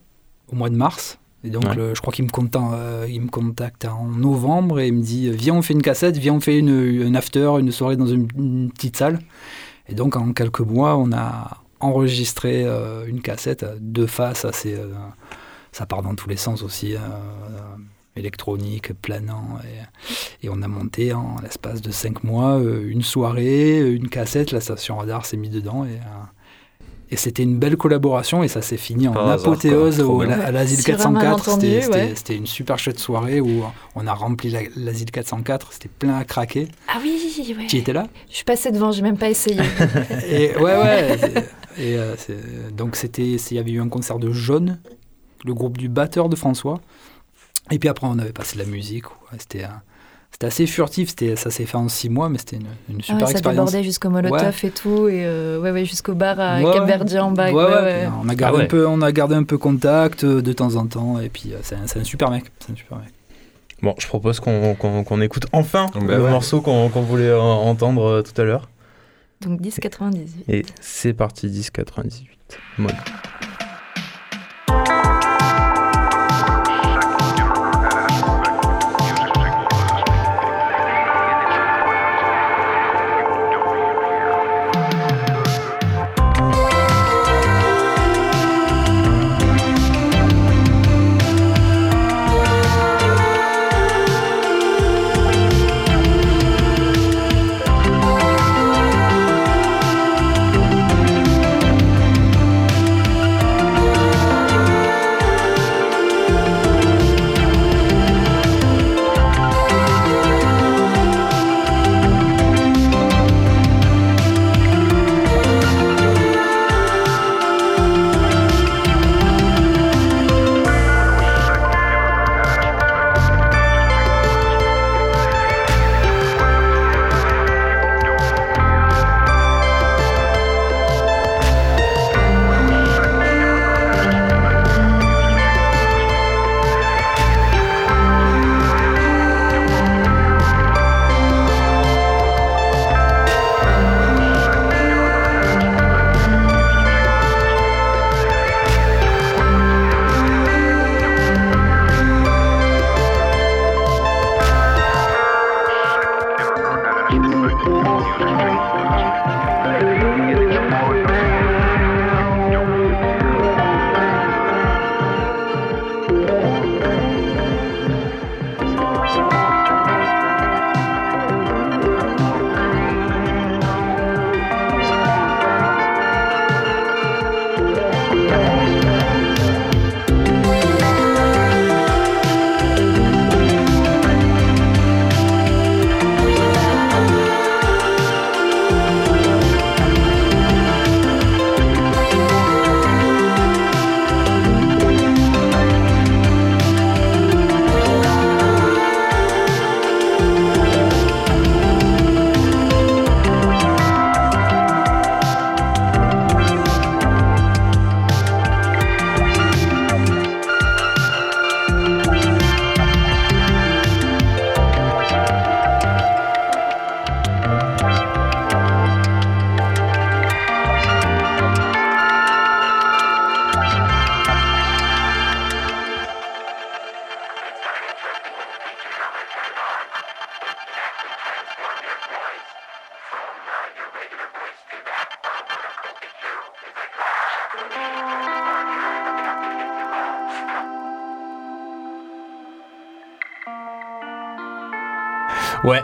[0.52, 1.18] au mois de mars.
[1.44, 1.76] Et donc Ouais.
[1.76, 2.64] le- je crois qu'il me contacte
[3.10, 6.18] il me contacte en novembre et il me dit viens on fait une cassette.
[6.18, 9.20] Viens on fait une, une after une soirée dans une, une petite salle.
[9.90, 14.76] Et donc en quelques mois on a enregistré euh, une cassette à deux faces assez
[14.76, 14.94] euh,
[15.72, 17.60] ça part dans tous les sens aussi euh, euh,
[18.16, 23.80] électronique planant et, et on a monté en l'espace de cinq mois euh, une soirée
[23.80, 26.26] une cassette la station radar s'est mis dedans et euh,
[27.14, 30.94] et c'était une belle collaboration et ça s'est fini en apothéose au- à l'asile Sur
[30.94, 32.12] un 404 malentendu, c'était c'était- ouais.
[32.16, 33.64] c'était une super chouette soirée où
[33.96, 37.18] on a rempli la- l'asile 404 c'était plein à craquer Ah oui,
[37.58, 37.68] ouais.
[37.68, 38.08] tu étais là?
[38.30, 39.60] Je suis passée devant, j'ai même pas essayé.
[40.30, 41.18] et ouais, ouais.
[41.78, 44.80] Et euh, c'est- donc c'était, il y avait eu un concert de Jaune,
[45.44, 46.80] le groupe du batteur de François.
[47.72, 49.10] Et puis après, on avait passé de la musique.
[49.10, 49.66] ouais, c'était,
[50.46, 51.10] assez furtif.
[51.10, 53.32] C'était, ça s'est fait en six mois, mais c'était une, une Ah super ouais, ça
[53.34, 53.70] expérience.
[53.72, 54.68] débordait jusqu'au Molotov Ouais.
[54.68, 56.62] et tout, et euh, ouais, ouais, jusqu'au bar à.
[56.62, 57.52] Cap-Verdien en bas.
[57.52, 58.08] Ouais, ouais, ouais, ouais.
[58.08, 58.64] puis On a gardé Ah ouais.
[58.66, 61.20] un peu, on a gardé un peu contact euh, de temps en temps.
[61.20, 62.46] Et puis euh, c'est un, c'est un super mec.
[62.60, 63.10] C'est un super mec.
[63.84, 66.30] Bon, je propose qu'on qu'on- qu'on écoute enfin Bah le ouais.
[66.30, 68.70] morceau qu'on qu'on voulait euh, entendre euh, tout à l'heure.
[69.42, 70.18] Donc 10,98.
[70.50, 72.26] Et c'est parti, 10,98.
[72.78, 72.92] Mode.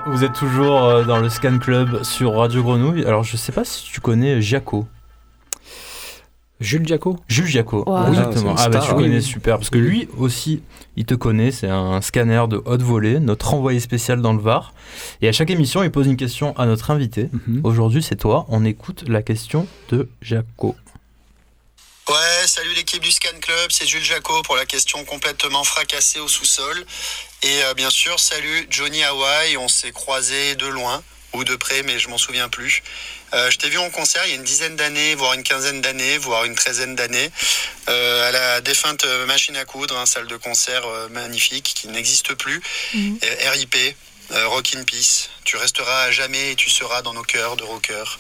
[0.10, 3.06] Vous êtes toujours euh, dans le Scan Club sur Radio Grenouille.
[3.06, 4.86] Alors, je sais pas si tu connais Jaco.
[6.60, 8.08] Jules Jaco Jules Jaco, Wow.
[8.08, 8.56] exactement.
[8.58, 9.22] Ah, Ah, bah tu oui, connais oui.
[9.22, 10.64] super, parce que lui aussi,
[10.96, 14.74] il te connaît, c'est un scanner de haute volée, notre envoyé spécial dans le Var.
[15.22, 17.30] Et à chaque émission, il pose une question à notre invité.
[17.48, 17.62] Mhm.
[17.64, 20.76] Aujourd'hui, c'est toi, on écoute la question de Jaco.
[22.10, 26.30] Ouais, salut l'équipe du Scan Club, c'est Jules Jaco pour la question complètement fracassée au
[26.30, 26.86] sous-sol.
[27.44, 31.84] Et euh, bien sûr, salut Johnny Hawaii, on s'est croisés de loin ou de près,
[31.84, 32.82] mais je m'en souviens plus.
[33.34, 35.82] Euh, je t'ai vu en concert il y a une dizaine d'années, voire une quinzaine
[35.82, 37.30] d'années, voire une treizaine d'années,
[37.90, 42.62] euh, à la défunte machine à coudre, hein, salle de concert magnifique qui n'existe plus.
[42.94, 43.20] Mhm.
[43.52, 43.76] RIP,
[44.32, 45.30] euh, Rock in Peace.
[45.46, 48.20] Tu resteras à jamais et tu seras dans nos cœurs de rockers.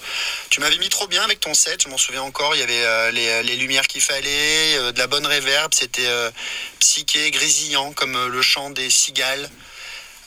[0.50, 2.56] Tu m'avais mis trop bien avec ton set, je m'en souviens encore.
[2.56, 6.08] Il y avait euh, les, les lumières qu'il fallait, euh, de la bonne réverb, c'était
[6.08, 6.32] euh,
[6.80, 9.50] psyché, grésillant, comme euh, le chant des cigales.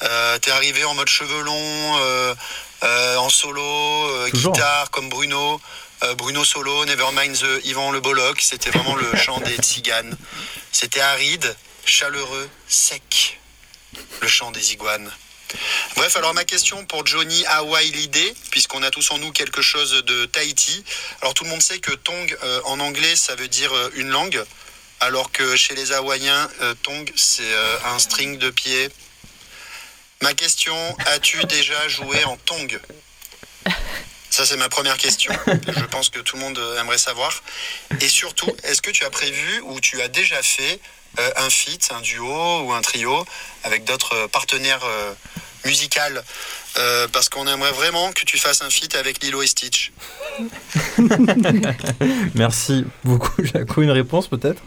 [0.03, 2.35] Euh, T'es arrivé en mode cheveux longs, euh,
[2.83, 5.61] euh, en solo, euh, guitare, comme Bruno.
[6.03, 8.41] Euh, Bruno solo, Nevermind the Yvan Le Bolloc.
[8.41, 10.17] C'était vraiment le chant des tziganes.
[10.73, 13.39] C'était aride, chaleureux, sec.
[14.21, 15.11] Le chant des iguanes.
[15.97, 19.93] Bref, alors ma question pour Johnny Hawaii l'idée, puisqu'on a tous en nous quelque chose
[20.05, 20.85] de Tahiti.
[21.21, 24.09] Alors tout le monde sait que tong euh, en anglais ça veut dire euh, une
[24.09, 24.43] langue,
[25.01, 28.89] alors que chez les Hawaïens, euh, tong c'est euh, un string de pied.
[30.23, 32.81] Ma question, as-tu déjà joué en tong?
[34.31, 35.33] Ça c'est ma première question.
[35.47, 37.43] Je pense que tout le monde aimerait savoir.
[38.01, 40.79] Et surtout, est-ce que tu as prévu ou tu as déjà fait
[41.19, 43.27] un feat, un duo ou un trio
[43.65, 45.13] avec d'autres euh, partenaires euh,
[45.65, 46.23] musicales
[46.79, 49.93] Euh, Parce qu'on aimerait vraiment que tu fasses un feat avec Lilo et Stitch.
[52.35, 53.83] Merci beaucoup, Jaco.
[53.83, 54.63] Une réponse peut-être?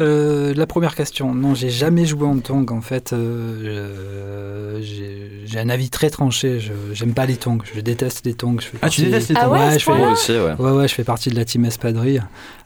[0.00, 1.34] Euh, la première question.
[1.34, 2.66] Non, j'ai jamais joué en tongs.
[2.70, 6.60] En fait, euh, j'ai un avis très tranché.
[6.60, 7.58] Je j'aime pas les tongs.
[7.74, 8.56] Je déteste les tongs.
[8.60, 10.32] Je fais Ah, tu détestes les Ah tongs ouais, à Ouais, ce je fais- aussi,
[10.32, 10.52] ouais.
[10.58, 12.22] Ouais, ouais, je fais partie de la team espadrille.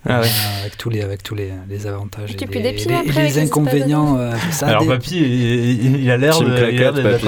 [0.07, 0.27] Ah ouais.
[0.27, 2.37] Euh, avec tous les, avec tous les, les avantages.
[2.37, 4.19] Tu et pues les, les- les inconvénients.
[4.19, 6.57] euh, ça Alors, des- papy, il, il a l'air de.
[6.57, 7.25] claquette.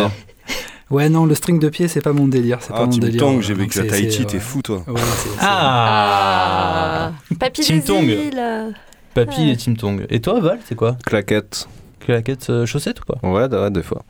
[0.94, 2.59] Ouais, non, le string de pied, c'est pas mon délire.
[2.61, 3.20] C'est pas Ah, mon tu me délire.
[3.20, 4.85] tongs, euh, j'ai vécu à Tahiti, t'es fou toi.
[4.87, 8.04] Ouais, c'est- c'est- Ah Papy des Tong.
[8.09, 8.74] îles.
[9.14, 9.48] Papy Ouais.
[9.50, 10.07] et Tim Tong.
[10.09, 11.68] Et toi, Val, c'est quoi Claquette.
[12.00, 14.02] Claquette euh, chaussette ou pas Ouais, ouais, des fois.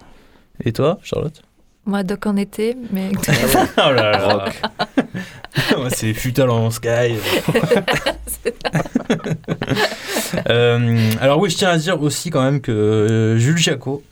[0.65, 1.43] Et toi, Charlotte
[1.87, 3.11] Moi, Doc en été, mais
[3.79, 4.45] Oh là là
[5.79, 6.89] Ouais, C'est Futal en Sky.
[10.51, 14.03] Euh, alors oui, je tiens à dire aussi quand même que euh, Jules Jaco,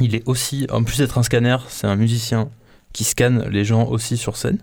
[0.00, 2.48] il est aussi, en plus d'être un scanner, c'est un musicien
[2.92, 4.58] qui scanne les gens aussi sur scène.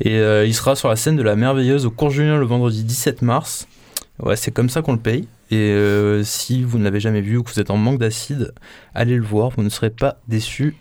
[0.00, 2.84] Et euh, il sera sur la scène de la Merveilleuse au Cours Julien le vendredi
[2.84, 3.68] 17 mars.
[4.20, 5.28] Ouais, c'est comme ça qu'on le paye.
[5.50, 8.52] Et euh, si vous ne l'avez jamais vu ou que vous êtes en manque d'acide,
[8.94, 10.76] allez le voir, vous ne serez pas déçus.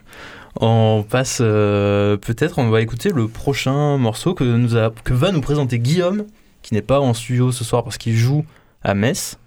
[0.60, 5.78] On passe euh, peut-être, on va écouter le prochain morceau que, que va nous présenter
[5.78, 6.26] Guillaume,
[6.64, 8.44] qui n'est pas en studio ce soir parce qu'il joue
[8.84, 9.38] à Metz,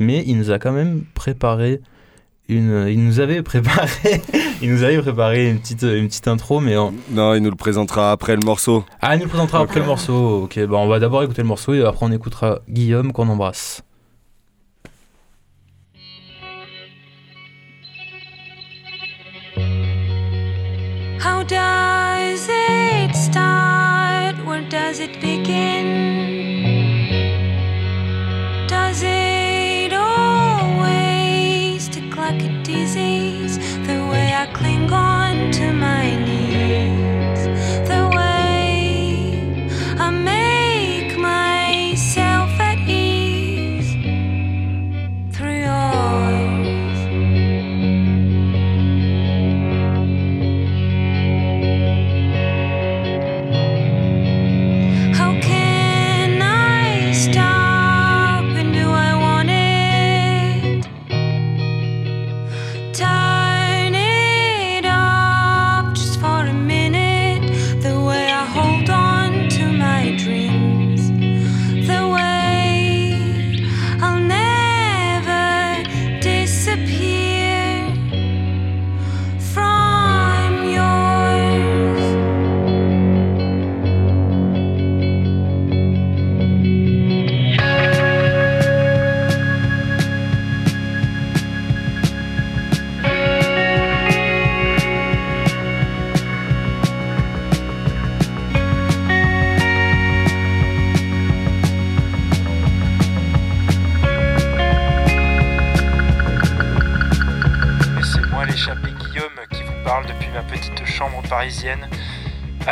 [0.00, 1.80] mais il nous a quand même préparé
[2.48, 4.22] une, il nous avait préparé,
[4.62, 7.56] il nous avait préparé une petite, une petite intro, mais en- Non, il nous le
[7.56, 8.84] présentera après le morceau.
[9.02, 10.42] ah, il nous présentera après le morceau.
[10.44, 13.82] Ok, bah on va d'abord écouter le morceau et après on écoutera Guillaume qu'on embrasse.
[21.18, 24.36] How does it start?
[24.46, 26.65] Where does it begin?
[34.52, 36.25] Cling on to my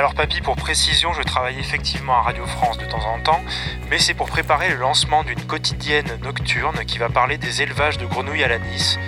[0.04, 3.42] Alors papy, pour précision, je travaille effectivement à Radio France de temps en temps,
[3.88, 8.04] mais c'est pour préparer le lancement d'une quotidienne nocturne qui va parler des élevages de
[8.04, 8.98] grenouilles à la Nice.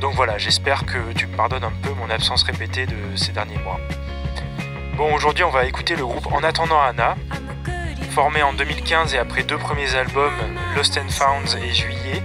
[0.00, 3.58] Donc voilà, j'espère que tu me pardonnes un peu mon absence répétée de ces derniers
[3.58, 3.78] mois.
[4.96, 7.14] Bon, aujourd'hui on va écouter le groupe En attendant Anna,
[8.10, 10.34] formé en 2015 et après deux premiers albums,
[10.74, 12.24] Lost and Found et Juillet,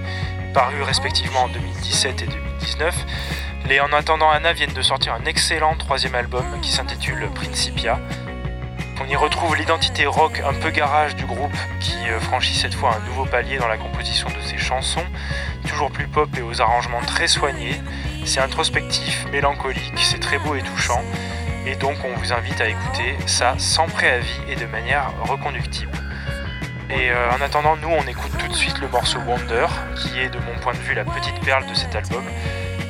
[0.56, 3.06] parus respectivement en 2017 et 2019.
[3.70, 8.00] Les En attendant Anna viennent de sortir un excellent troisième album qui s'intitule Principia.
[9.00, 12.96] On y retrouve l'identité rock un peu garage du groupe qui euh, franchit cette fois
[12.96, 15.06] un nouveau palier dans la composition de ses chansons,
[15.68, 17.80] toujours plus pop et aux arrangements très soignés.
[18.26, 21.04] C'est introspectif, mélancolique, c'est très beau et touchant.
[21.68, 25.92] Et donc on vous invite à écouter ça sans préavis et de manière reconductible.
[26.90, 30.30] Et euh, en attendant, nous on écoute tout de suite le morceau Wonder, qui est
[30.30, 32.24] de mon point de vue la petite perle de cet album.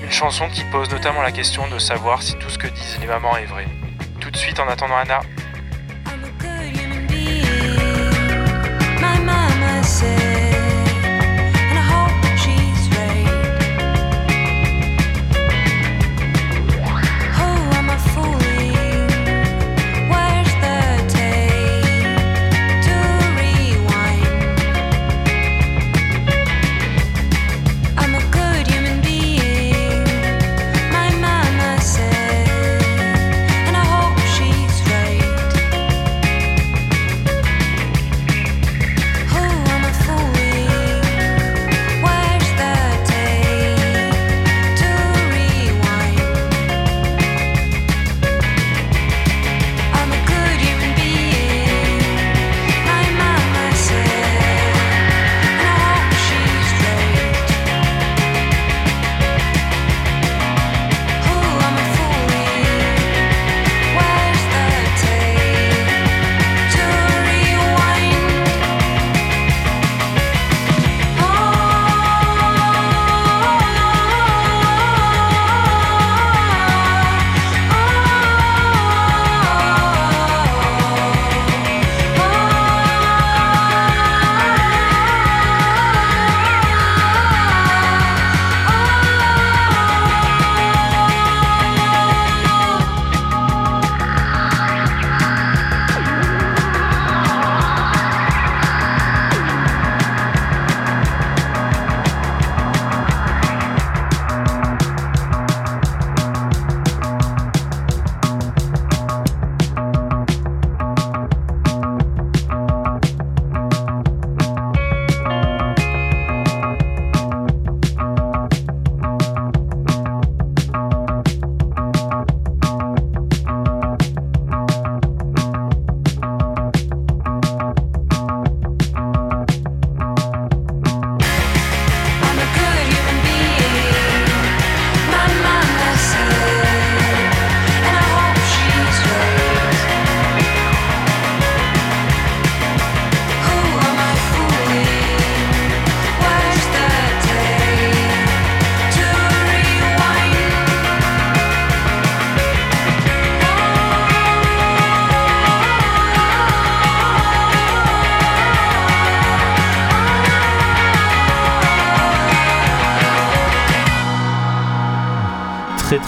[0.09, 3.05] Une chanson qui pose notamment la question de savoir si tout ce que disent les
[3.05, 3.67] mamans est vrai.
[4.19, 5.21] Tout de suite en attendant Anna.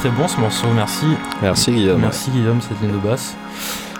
[0.01, 1.05] Très bon ce morceau, merci.
[1.43, 2.01] Merci Guillaume.
[2.01, 3.35] Merci Guillaume, cette ligne de basse.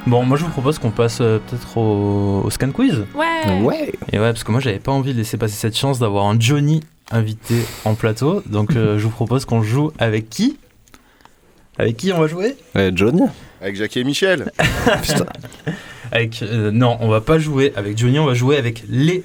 [0.08, 3.06] Bon, moi je vous propose qu'on passe euh, peut-être au, au scan quiz.
[3.14, 3.62] Ouais.
[3.62, 3.94] Ouais.
[4.12, 6.40] Et ouais, parce que moi j'avais pas envie de laisser passer cette chance d'avoir un
[6.40, 6.80] Johnny
[7.12, 7.54] invité
[7.86, 8.42] en plateau.
[8.48, 10.58] Donc euh, je vous propose qu'on joue avec qui?
[11.78, 12.56] Avec qui on va jouer?
[12.74, 13.22] Ouais, Johnny.
[13.62, 14.52] Avec Jackie et Michel.
[15.04, 15.28] Putain.
[16.12, 19.24] Avec euh, non, on va pas jouer avec Johnny, on va jouer avec les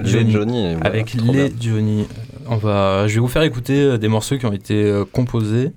[0.00, 0.32] Johnny.
[0.32, 0.32] Johnny.
[0.32, 0.74] Johnny.
[0.76, 1.48] voilà, avec les bien.
[1.60, 2.06] Johnny.
[2.46, 5.70] On va, je vais vous faire écouter des morceaux qui ont été euh, composés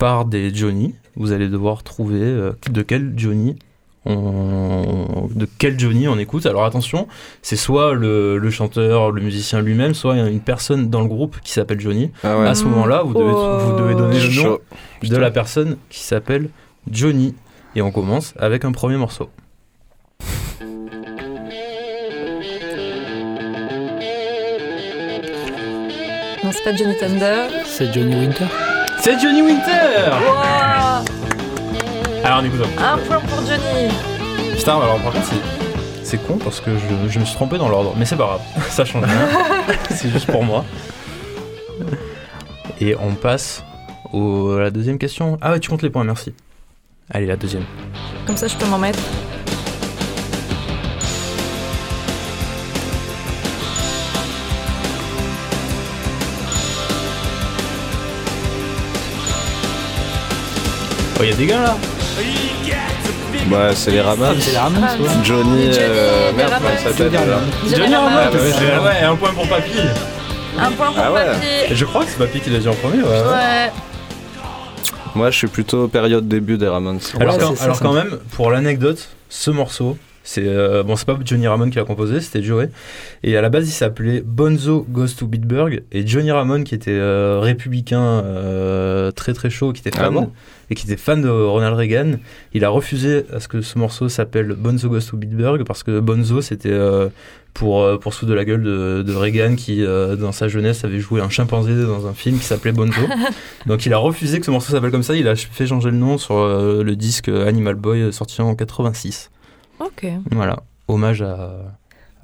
[0.00, 0.94] par des Johnny.
[1.14, 3.56] Vous allez devoir trouver euh, de quel Johnny
[4.06, 6.46] on, de quel Johnny on écoute.
[6.46, 7.06] Alors attention,
[7.42, 11.52] c'est soit le, le chanteur, le musicien lui-même, soit une personne dans le groupe qui
[11.52, 12.10] s'appelle Johnny.
[12.24, 12.46] Ah ouais.
[12.48, 13.58] À ce moment-là, vous devez, Oh.
[13.66, 14.60] vous devez donner le nom Chaud.
[15.02, 16.48] de la personne qui s'appelle
[16.90, 17.34] Johnny.
[17.76, 19.28] Et on commence avec un premier morceau.
[26.42, 27.48] Non, c'est pas Johnny Thunder.
[27.66, 28.46] C'est Johnny Winter.
[29.02, 31.04] C'est Johnny Winter Wow
[32.22, 32.92] Alors on écoute ça.
[32.92, 33.88] Un point pour Johnny.
[34.54, 37.70] Putain, alors par contre, c'est, c'est con parce que je, je me suis trompé dans
[37.70, 37.94] l'ordre.
[37.96, 39.74] Mais c'est pas grave, ça change rien.
[39.90, 40.66] c'est juste pour moi.
[42.78, 43.64] Et on passe
[44.12, 45.38] au, à la deuxième question.
[45.40, 46.34] Ah ouais, tu comptes les points, merci.
[47.10, 47.64] Allez, la deuxième.
[48.26, 49.00] Comme ça, je peux m'en mettre.
[61.20, 61.76] Oh, il y a des gars là
[63.50, 64.36] Bah, c'est les Ramones.
[64.40, 65.08] C'est la Ramones, ouais.
[65.22, 67.50] Johnny, Johnny, euh, les merde, comment il s'appelle Johnny Ramones.
[67.76, 69.70] Johnny Ramones, Ah, bah ouais, un point pour Papy.
[70.58, 71.24] Un point pour Ah ouais.
[71.26, 71.46] Papy.
[71.72, 73.08] Et je crois que c'est Papy qui l'a dit en premier, ouais.
[73.08, 73.70] Ouais.
[75.14, 77.00] Moi, je suis plutôt période début des Ramones.
[77.20, 77.84] Alors, Ouais, quand, c'est ça, alors ça.
[77.84, 81.84] quand même, pour l'anecdote, ce morceau, c'est euh, bon, c'est pas Johnny Ramone qui l'a
[81.84, 82.70] composé, c'était Joey.
[83.22, 85.82] Et à la base, il s'appelait Bonzo Goes to Bitburg.
[85.92, 90.14] Et Johnny Ramone, qui était euh, républicain euh, très très chaud, qui était Ah fan
[90.14, 90.30] bon?
[90.68, 92.12] et qui était fan de Ronald Reagan,
[92.52, 95.98] il a refusé à ce que ce morceau s'appelle Bonzo Goes to Bitburg parce que
[95.98, 97.08] Bonzo, c'était euh,
[97.54, 101.20] pour pour foutre de la gueule de, de Reagan qui, dans sa jeunesse, avait joué
[101.20, 103.00] un chimpanzé dans un film qui s'appelait Bonzo.
[103.66, 105.16] Donc il a refusé que ce morceau s'appelle comme ça.
[105.16, 109.30] Il a fait changer le nom sur le disque Animal Boy sorti en 86.
[109.80, 110.06] Ok.
[110.30, 110.58] Voilà,
[110.88, 111.50] hommage à,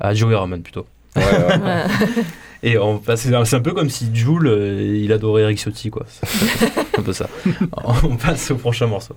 [0.01, 0.87] à Joey Ramone plutôt.
[1.17, 1.59] Ouais, ouais.
[1.59, 1.85] Ouais.
[2.63, 5.59] Et on passe, c'est un- c'est un peu comme si Jules, euh, il adorait Eric
[5.59, 6.05] Ciotti, quoi.
[6.09, 7.29] C'est un peu ça.
[8.05, 9.15] on passe au prochain morceau.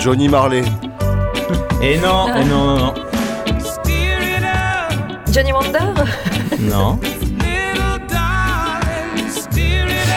[0.00, 0.62] Johnny Marley.
[1.82, 2.94] Et non, et non, non, non.
[5.32, 5.78] Johnny Wonder?
[6.60, 6.98] Non.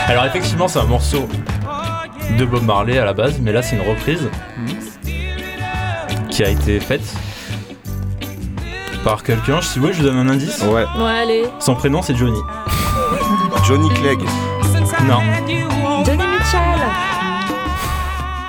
[0.08, 1.28] Alors effectivement, c'est un morceau
[2.38, 4.28] de Bob Marley à la base, mais là c'est une reprise
[6.30, 7.02] qui a été faite
[9.04, 9.60] par quelqu'un.
[9.60, 10.62] Si vous voulez, je vous donne un indice.
[10.62, 10.84] Ouais.
[10.98, 11.44] Ouais, allez.
[11.60, 12.38] Son prénom c'est Johnny.
[13.66, 14.18] Johnny Clegg.
[15.06, 15.20] Non.
[16.04, 16.60] Johnny Mitchell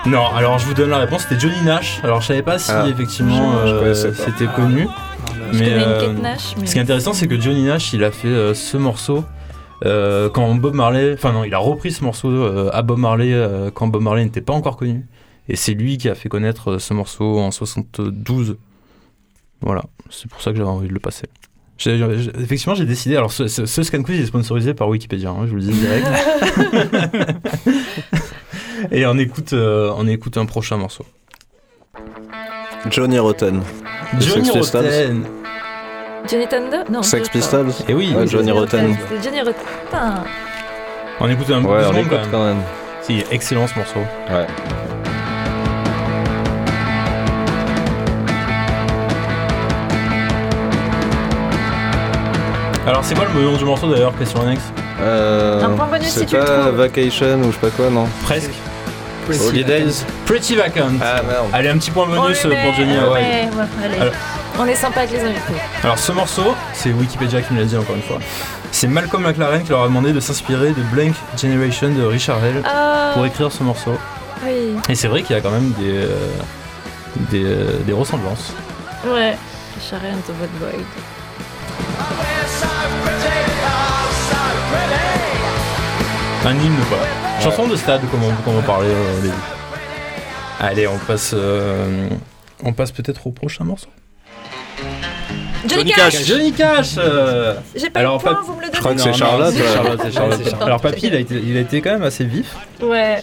[0.05, 1.99] Non, alors je vous donne la réponse, c'était Johnny Nash.
[2.03, 2.85] Alors je savais pas si Ah.
[2.87, 4.87] effectivement euh, c'était connu.
[5.53, 6.67] Mais euh, Kate Nash, mais...
[6.67, 9.25] ce qui est intéressant, c'est que Johnny Nash, il a fait euh, ce morceau
[9.85, 13.33] euh, quand Bob Marley, enfin non, il a repris ce morceau euh, à Bob Marley
[13.33, 15.05] euh, quand Bob Marley n'était pas encore connu.
[15.47, 18.57] Et c'est lui qui a fait connaître ce morceau en 72.
[19.61, 21.25] Voilà, c'est pour ça que j'avais envie de le passer.
[21.85, 23.15] Effectivement, j'ai décidé.
[23.15, 25.71] Alors, ce, ce, ce scan quiz est sponsorisé par Wikipédia, hein, je vous le dis
[25.71, 26.07] direct.
[28.91, 31.05] Et on écoute, euh, on écoute un prochain morceau.
[32.89, 33.61] Johnny Rotten.
[34.19, 34.49] Johnny.
[34.49, 35.23] Rotten.
[36.29, 37.01] Johnny Thunder Non.
[37.03, 38.95] Sex je- Pistols Et oui, Ouais, Johnny Rotten.
[39.09, 39.55] C'est Johnny Rotten.
[41.19, 42.31] on écoute un peu Ouais, de on l'écoute quand même.
[42.31, 42.61] quand même.
[43.01, 43.99] Si, excellent ce morceau.
[44.29, 44.45] Ouais.
[52.87, 54.63] Alors, c'est quoi le nom du morceau d'ailleurs Question annexe
[55.01, 56.69] Euh, Un point bonus si c'est tu le trouves.
[56.75, 58.51] Vacation ou je sais pas quoi, non Presque.
[59.47, 60.89] Holidays Pretty Vacant.
[61.03, 61.45] Ah merde.
[61.53, 63.49] Allez, un petit point On bonus le pour Johnny ouais, ouais,
[63.85, 63.95] allez.
[64.01, 64.13] Alors-
[64.61, 65.53] On est sympa avec les invités.
[65.83, 68.19] Alors, ce morceau, c'est Wikipédia qui me l'a dit encore une fois.
[68.71, 72.61] C'est Malcolm McLaren qui leur a demandé de s'inspirer de Blank Generation de Richard Hell
[72.65, 73.97] Ah, pour écrire ce morceau.
[74.45, 74.75] oui.
[74.89, 76.29] Et c'est vrai qu'il y a quand même des, euh,
[77.31, 78.53] des, euh, des ressemblances.
[79.07, 79.37] Ouais.
[79.81, 80.83] Sharon the Bad Boy.
[86.45, 86.97] Un hymne quoi.
[87.41, 89.33] Chanson de stade comme on, comme on parlait euh, au début.
[90.59, 92.09] Allez, on passe, euh,
[92.63, 93.87] on passe peut-être au prochain morceau.
[95.67, 96.13] Johnny, Johnny Cash.
[96.17, 96.25] Cash.
[96.27, 99.03] Johnny Cash euh, J'ai pas Alors, le point, pas- vous me le Je crois donnez.
[99.03, 99.53] que c'est Charlotte.
[99.55, 99.73] c'est.
[99.73, 100.39] Charlotte, c'est Charlotte.
[100.43, 100.67] c'est Charlotte.
[100.67, 102.55] Alors Papy, il a, été, il a été quand même assez vif.
[102.81, 103.21] Ouais.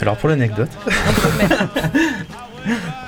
[0.00, 0.70] Alors pour l'anecdote.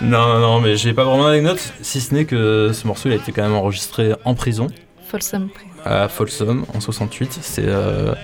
[0.02, 3.12] non, non, non, mais j'ai pas vraiment d'anecdote, si ce n'est que ce morceau il
[3.12, 4.68] a été quand même enregistré en prison
[5.08, 5.48] Folsom.
[5.84, 7.38] à Folsom en 68.
[7.42, 7.62] C'est.
[7.66, 8.14] euh,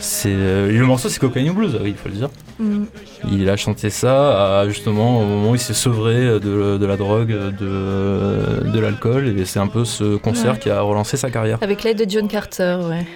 [0.00, 2.28] c'est euh, le morceau c'est Cocaine Blues, oui, il faut le dire.
[2.58, 2.84] Mm.
[3.30, 6.96] Il a chanté ça à, justement au moment où il s'est sevré de, de la
[6.96, 10.58] drogue, de, de l'alcool, et c'est un peu ce concert Ouais.
[10.58, 11.58] qui a relancé sa carrière.
[11.60, 13.06] Avec l'aide de John Carter, ouais.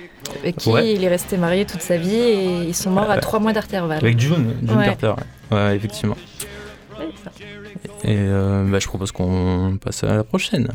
[0.40, 0.92] Avec qui Ouais.
[0.94, 3.98] il est resté marié toute sa vie et ils sont morts à trois mois d'intervalle.
[3.98, 4.82] Avec June, June.
[4.84, 5.14] Carter,
[5.50, 5.76] ouais.
[5.76, 6.16] Effectivement.
[8.04, 10.68] Et euh, bah, je propose qu'on passe à la prochaine.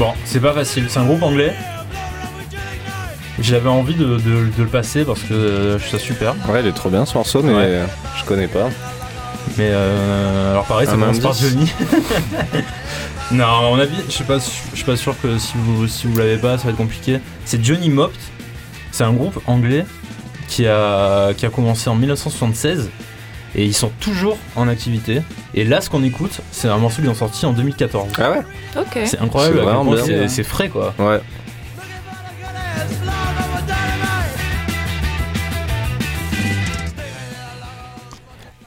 [0.00, 1.52] Bon, c'est pas facile, c'est un groupe anglais.
[3.38, 4.18] J'avais envie de, de-
[4.56, 6.34] de le passer parce que euh, je trouve ça super.
[6.48, 7.82] Ouais, il est trop bien ce morceau, mais Ouais.
[8.18, 8.70] je connais pas.
[9.58, 11.70] Mais euh, alors pareil, ça Un commence par Johnny.
[13.32, 15.86] non, à mon avis, je suis pas, su- je suis pas sûr que si vous
[15.86, 17.20] si vous l'avez pas, ça va être compliqué.
[17.44, 18.18] C'est Johnny Mopt.
[18.92, 19.84] C'est un groupe anglais
[20.48, 22.88] qui a qui a commencé en 1976
[23.54, 25.22] Et ils sont toujours en activité.
[25.54, 28.08] Et là, ce qu'on écoute, c'est un morceau qu'ils ont sorti en 2014.
[28.18, 28.42] Ah ouais
[28.78, 28.98] Ok.
[29.06, 29.60] C'est incroyable,
[30.28, 30.94] C'est frais quoi.
[30.98, 31.20] Ouais.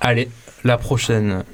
[0.02, 0.28] Allez,
[0.66, 1.46] la prochaine.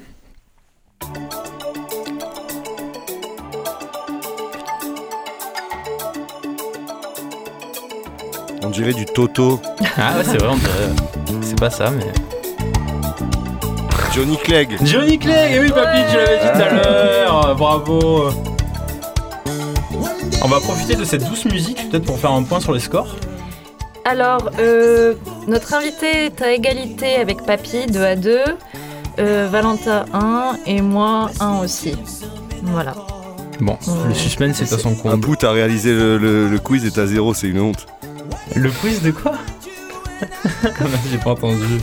[8.62, 9.60] On dirait du Toto.
[9.96, 11.42] Ah ouais, c'est vrai, on dirait.
[11.42, 12.06] C'est pas ça, mais.
[14.14, 14.76] Johnny Clegg.
[14.84, 17.54] Johnny Clegg, eh oui, papy, tu l'avais dit tout à l'heure.
[17.56, 18.30] Bravo.
[20.42, 23.14] On va profiter de cette douce musique, peut-être pour faire un point sur les scores.
[24.04, 25.14] Alors, euh,
[25.46, 28.38] notre invité est à égalité avec Papy, 2 à 2.
[29.18, 31.94] euh, Valentin 1 et moi 1 aussi.
[32.62, 32.94] Voilà.
[33.60, 33.76] Bon,
[34.08, 35.16] le suspense est à son Un comble.
[35.18, 37.86] bout, t'as réalisé le, le- le quiz et t'as zéro, c'est une honte.
[38.56, 39.32] Le quiz de quoi?
[41.10, 41.78] J'ai pas entendu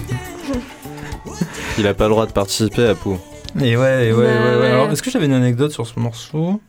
[1.78, 3.18] Il a pas le droit de participer à Pou.
[3.62, 4.58] Et ouais, et ouais, ouais, ouais.
[4.60, 4.68] ouais.
[4.68, 6.60] Alors, est-ce que j'avais une anecdote sur ce morceau?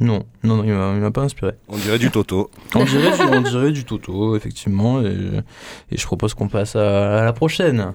[0.00, 1.52] Non, non, non, il m'a il m'a pas inspiré.
[1.68, 2.50] On dirait du Toto.
[2.74, 5.14] On dirait, du, on dirait du Toto, effectivement, et,
[5.92, 7.92] et je propose qu'on passe à, à la prochaine.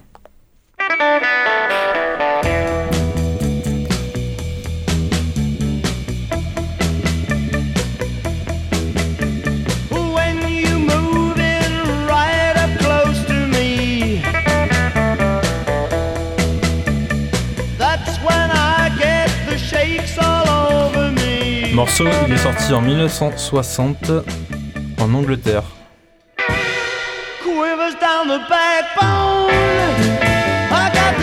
[21.87, 24.11] Morceau, il est sorti en 1960
[24.99, 25.63] en Angleterre.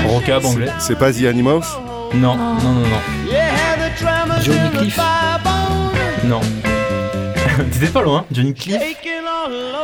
[0.07, 0.71] Rockab anglais.
[0.79, 1.65] C'est pas The Animals?
[2.15, 2.87] Non, non, non, non,
[4.43, 5.01] Johnny Cliff.
[6.25, 6.41] non.
[7.71, 8.81] T'étais pas loin, Johnny Cliff.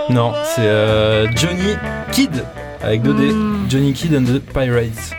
[0.09, 1.77] Non, c'est euh, Johnny
[2.11, 2.43] Kidd
[2.83, 3.33] avec 2D.
[3.33, 3.67] Mm.
[3.69, 5.15] Johnny Kidd and the Pirates.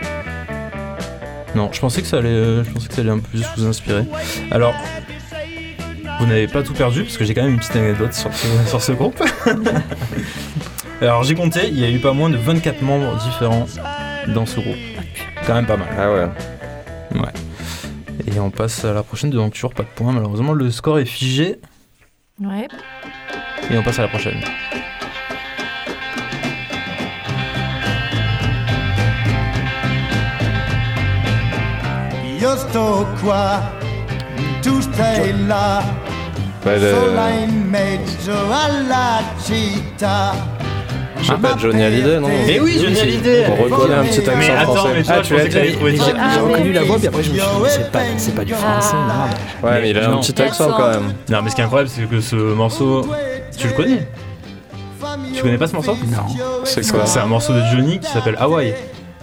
[1.53, 3.45] Non, je pensais que ça allait, euh, je pensais que ça allait un peu plus
[3.57, 4.05] vous inspirer.
[4.51, 4.73] Alors,
[6.21, 8.45] vous n'avez pas tout perdu parce que j'ai quand même une petite anecdote sur ce,
[8.67, 9.21] sur ce groupe.
[11.01, 13.65] Alors j'ai compté, il y a eu pas moins de 24 membres différents
[14.27, 14.77] dans ce groupe.
[15.47, 15.87] Quand même pas mal.
[15.97, 16.27] Ah ouais.
[18.27, 20.11] Et on passe à la prochaine, donc toujours pas de points.
[20.13, 21.57] Malheureusement, le score est figé
[22.39, 22.67] Ouais.
[23.71, 24.39] et on passe à la prochaine.
[35.47, 35.83] Là,
[41.19, 44.31] Je sais pas, Johnny Hallyday, non Eh oui, Johnny Hallyday On reconnaît un petit accent
[44.37, 44.93] Mais attends, français.
[44.95, 45.49] mais toi, ah, tu l'as ça.
[45.49, 45.77] J'ai
[46.19, 48.35] Ah, j'ai reconnu mais la voix, puis après je me suis dit, c'est pas, c'est
[48.35, 48.95] pas du français.
[49.63, 50.17] Mais- Ouais, mais il a Non.
[50.17, 51.13] un petit accent quand même.
[51.29, 53.07] Non, mais ce qui est incroyable, c'est que ce morceau,
[53.57, 54.07] tu le connais
[55.35, 56.25] Tu connais pas ce morceau Non.
[56.63, 58.73] C'est quoi C'est un morceau de Johnny qui s'appelle Hawaii.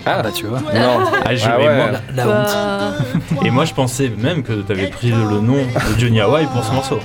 [0.06, 0.60] Ah, Bah tu vois.
[0.60, 1.00] non.
[1.24, 1.74] Ah, je- Ah ouais.
[1.76, 2.48] moi, La, la honte.
[3.32, 6.64] Bah, et moi, je pensais même que t'avais pris le nom de Johnny Hawaii pour
[6.64, 7.00] ce morceau.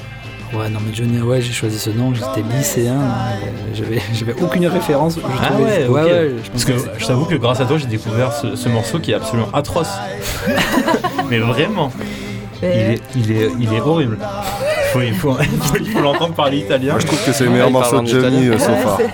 [0.54, 3.00] Ouais, non, mais Johnny, ouais, j'ai choisi ce nom, j'étais lycéen,
[3.74, 5.16] j'avais, j'avais aucune référence.
[5.16, 6.42] je Ah trouvais- ouais, ok.
[6.46, 9.12] je Parce que je t'avoue que grâce à toi, j'ai découvert ce, ce morceau qui
[9.12, 9.90] est absolument atroce.
[11.30, 11.92] mais vraiment,
[12.62, 14.18] il est, il est, il est horrible.
[14.94, 15.38] Faut, il faut,
[15.80, 16.92] il l'entendre parler italien.
[16.92, 19.00] Moi, je trouve que c'est le meilleur il morceau de Johnny euh, so far.
[19.00, 19.08] Ouais,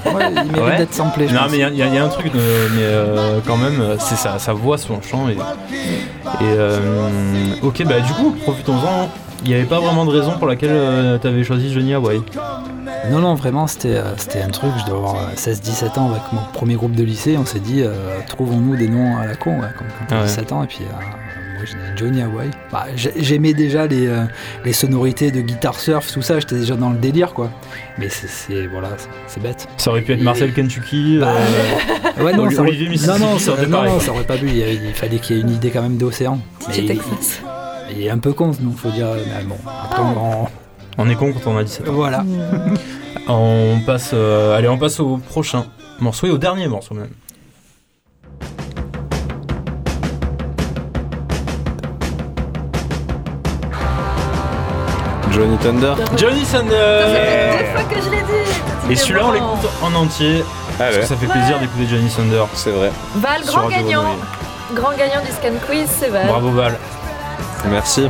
[0.45, 0.77] il mérite Ouais.
[0.77, 1.51] d'être samplé, Non, pense.
[1.51, 4.37] mais il y a- y, y un truc, de- mais euh, quand même, c'est sa,
[4.39, 5.27] sa voix, son chant.
[5.29, 5.37] Et, et
[6.43, 6.79] euh,
[7.63, 9.09] ok, bah du coup, profitons-en.
[9.45, 12.21] Il n'y avait pas vraiment de raison pour laquelle euh, t'avais choisi Johnny Hawaii.
[13.09, 16.21] Non, non, vraiment, c'était, euh, c'était un truc, je dois avoir euh, 16-17 ans avec
[16.33, 17.93] mon premier groupe de lycée, on s'est dit, euh,
[18.27, 20.25] trouvons-nous des noms à la con, ouais, comme quand Ah on ouais.
[20.25, 20.93] 17 ans, et puis euh,
[21.65, 22.49] dit Johnny Hawaii.
[22.71, 24.23] Bah, j'ai- j'aimais déjà les, euh,
[24.65, 27.49] les sonorités de guitare surf, tout ça, j'étais déjà dans le délire, quoi.
[27.97, 28.89] Mais c'est, voilà,
[29.27, 29.67] c'est, bête.
[29.77, 31.17] Ça aurait pu être Marcel Kentucky.
[31.19, 31.33] Bah,
[32.19, 32.97] euh, Ouais, non, ça aurait- non,
[33.37, 35.69] ça ça, aurait non, non, ça pas pu, il, fallait qu'il y ait une idée
[35.71, 36.39] quand même d'océan.
[36.75, 37.41] Il, Texas.
[37.91, 40.47] il est un peu con, donc faut dire, mais bon, après on-
[40.97, 41.93] on est con quand on a 17 ans.
[41.93, 42.23] voilà.
[43.27, 45.65] On passe, euh, allez, on passe au prochain
[45.99, 47.09] morceau et au dernier morceau même.
[55.31, 55.93] Johnny Thunder.
[56.17, 56.69] Johnny Thunder
[57.59, 58.91] deux fois que je l'ai dit.
[58.91, 62.09] Et celui-là, on l'écoute en entier Ah parce ouais, que ça fait plaisir d'écouter Johnny
[62.09, 62.43] Thunder.
[62.53, 62.91] c'est vrai.
[63.15, 64.15] Val, grand gagnant.
[64.73, 66.27] Grand gagnant du Scan Quiz, c'est Val.
[66.27, 66.77] Bravo Val.
[67.69, 68.09] Merci.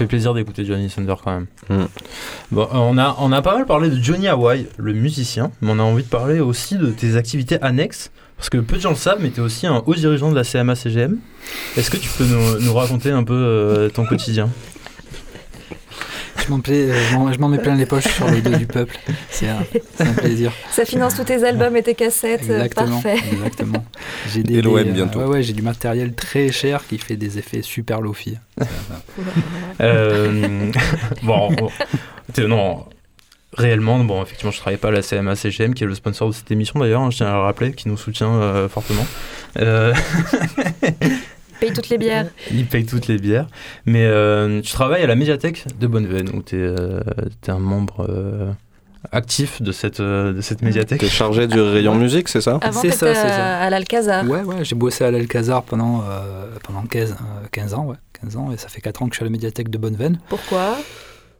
[0.00, 1.46] Fait plaisir d'écouter Johnny Thunder quand même.
[1.68, 1.84] Mm.
[2.52, 5.70] Bon, euh, on, a, on a pas mal parlé de Johnny Hawaii, le musicien, mais
[5.72, 8.10] on a envie de parler aussi de tes activités annexes.
[8.38, 10.34] Parce que peu de gens le savent, mais tu es aussi un haut dirigeant de
[10.34, 11.18] la CMA-CGM.
[11.76, 14.48] Est-ce que tu peux nous, nous raconter un peu euh, ton quotidien?
[16.38, 16.94] Je m'en plais- euh,
[17.32, 18.96] je m'en- mets plein les poches sur le dos du peuple.
[19.30, 19.58] C'est un,
[19.96, 20.52] c'est un plaisir.
[20.70, 22.42] Ça finance tous tes albums et tes cassettes.
[22.50, 23.00] euh, Exactement.
[23.00, 23.18] Parfait.
[23.32, 23.84] Exactement.
[24.32, 25.18] J'ai Et l'OM des- bientôt.
[25.20, 28.36] Ouais, ouais, j'ai du matériel très cher qui fait des effets super lofi.
[29.80, 30.70] Euh,
[31.22, 31.50] Bon,
[32.48, 32.84] non.
[33.56, 36.50] Réellement, bon, effectivement, je travaille pas à la CMA-CGM, qui est le sponsor de cette
[36.52, 39.04] émission d'ailleurs, hein, je tiens à le rappeler, qui nous soutient euh, fortement.
[39.58, 39.92] Euh,
[41.60, 42.26] Paye toutes les bières.
[42.50, 43.46] Il paye toutes les bières.
[43.86, 48.52] Mais euh, tu travailles à la médiathèque de Bonneveine, où tu es, un membre euh,
[49.12, 51.00] actif de cette, euh, de cette médiathèque.
[51.00, 53.58] T'es chargé du rayon musique, c'est ça C'est ça, c'est ça.
[53.58, 54.28] à, l'Alcazar.
[54.28, 57.96] Ouais, ouais, j'ai bossé à l'Alcazar pendant, euh, pendant 15, euh, 15 ans, ouais.
[58.22, 60.18] 15 ans, et ça fait 4 ans que je suis à la médiathèque de Bonneveine.
[60.28, 60.76] Pourquoi?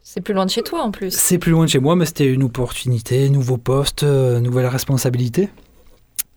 [0.03, 1.15] C'est plus loin de chez toi en plus.
[1.15, 5.49] C'est plus loin de chez moi, mais c'était une opportunité, nouveau poste, euh, nouvelle responsabilité.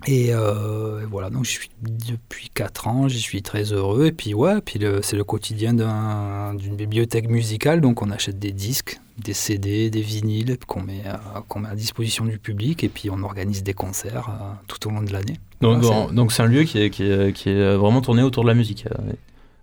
[0.07, 4.07] Et euh, et voilà, donc je suis depuis 4 ans, j'y suis très heureux.
[4.07, 8.53] Et puis ouais, puis c'est le quotidien d'un- d'une bibliothèque musicale, donc on achète des
[8.53, 12.89] disques, des CD, des vinyles qu'on met, à- qu'on met à disposition du public, et
[12.89, 15.39] puis on organise des concerts euh, tout au long de l'année.
[15.61, 18.49] Donc, Voilà, c'est un lieu qui est, qui, est, qui est vraiment tourné autour de
[18.49, 18.87] la musique.
[18.87, 19.13] euh.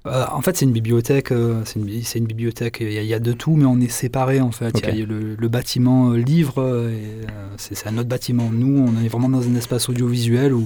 [0.08, 1.32] Euh, en fait, c'est une bibliothèque.
[1.32, 2.78] euh, c'est une, bi- c'est une bibliothèque.
[2.82, 4.74] Il y, a- il y a de tout, mais on est séparés en fait.
[4.92, 7.26] Il y a le, le bâtiment euh, livre, et,
[7.58, 8.50] c'est c'est un autre bâtiment.
[8.52, 10.66] Nous, on est vraiment dans un espace audiovisuel où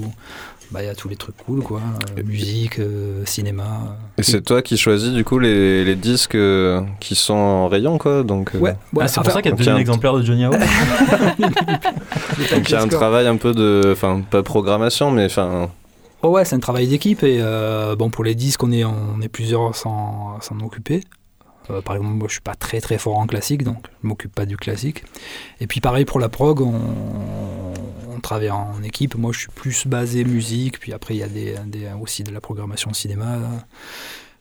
[0.72, 1.82] bah, il y a tous les trucs cool, quoi.
[2.18, 3.98] Euh, musique, euh, cinéma.
[4.18, 7.98] Et c'est toi qui choisis du coup les, les disques euh, qui sont en rayon,
[7.98, 8.24] quoi.
[8.24, 9.04] Donc, euh, Ouais, ouais.
[9.04, 10.62] Ah, c'est pour ça qu'il y a un- exemplaires de Johnny Hawaii.
[11.40, 13.90] donc il y a un travail un peu de.
[13.92, 15.70] Enfin, pas programmation, mais enfin.
[16.28, 19.70] Oh ouais, c'est un travail d'équipe et euh, bon pour les disques on est plusieurs
[19.70, 21.04] à s'en occuper.
[21.70, 24.34] Euh, par exemple, moi je suis pas très très fort en classique donc je m'occupe
[24.34, 25.04] pas du classique.
[25.60, 29.14] Et puis pareil pour la prog, on, travaille en équipe.
[29.14, 32.92] Moi je suis plus basé musique, puis après il y a aussi de la programmation
[32.92, 33.38] cinéma,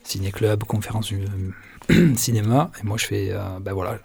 [0.05, 3.99] ciné club, conférence euh, cinéma et moi je fais ben voilà,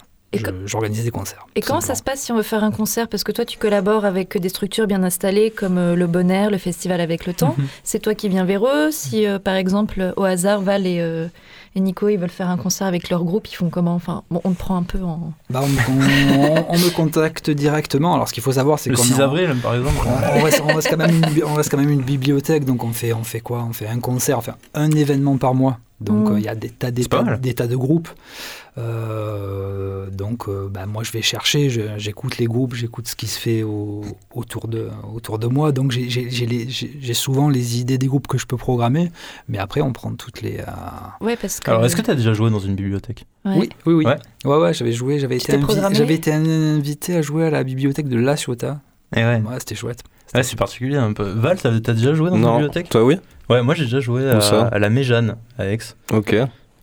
[0.66, 1.46] j'organise des concerts.
[1.56, 3.08] Et comment ça se passe si on veut faire un concert?
[3.08, 6.52] Parce que toi, tu collabores avec des structures bien installées comme euh, le Bon Air,
[6.52, 7.56] le Festival avec le temps.
[7.58, 7.68] Mhm.
[7.84, 8.90] C'est toi qui viens vers eux.
[8.92, 11.28] Si, euh, par exemple, au hasard, Val et, euh,
[11.76, 13.94] et Nico, ils veulent faire un concert avec leur groupe, ils font comment?
[13.96, 15.34] Enfin, bon, on te prend un peu en...
[15.50, 18.14] Bah, on, on- on me contacte directement.
[18.14, 19.96] Alors ce qu'il faut savoir c'est Le qu'on 6 est en- avril, par exemple.
[20.06, 22.66] on, on reste, on reste quand même une, bi- on reste quand même une bibliothèque,
[22.66, 23.66] donc on fait, on fait quoi?
[23.70, 25.80] On fait un concert, enfin un événement par mois.
[26.02, 26.34] Donc Mm.
[26.34, 28.08] euh, il y a des tas, des tas, des tas de groupes.
[28.78, 33.40] Euh, donc euh, bah, moi je vais chercher, j'écoute les groupes, j'écoute ce qui se
[33.40, 34.04] fait au-
[34.34, 35.72] autour, de, autour de moi.
[35.72, 39.12] Donc j'ai- souvent les idées des groupes que je peux programmer,
[39.48, 40.60] mais après on prend toutes les...
[40.60, 40.64] euh,
[41.26, 41.70] Ouais, parce que...
[41.72, 43.26] Alors, est-ce que tu as déjà joué dans une bibliothèque?
[43.46, 43.54] Ouais.
[43.58, 44.06] Oui, oui, oui.
[44.06, 44.18] Ouais.
[44.46, 45.52] Ouais, ouais, j'avais joué, j'avais été,
[46.32, 48.80] invi- invité à jouer à la bibliothèque de La Ciotat.
[49.16, 49.42] Eh ouais.
[49.42, 50.04] Ouais, c'était chouette.
[50.36, 51.24] Ouais, c'est particulier un peu.
[51.24, 52.90] Val, t'as déjà joué dans une bibliothèque?
[52.90, 53.16] Toi, oui
[53.50, 55.80] Ouais, moi j'ai déjà joué à, à la Méjeanne, à Aix.
[56.14, 56.36] Ok.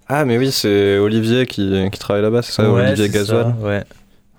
[0.09, 3.83] Ah, mais oui, c'est Olivier qui, qui travaille là-bas, c'est ça Ouais, Olivier ça, Ouais.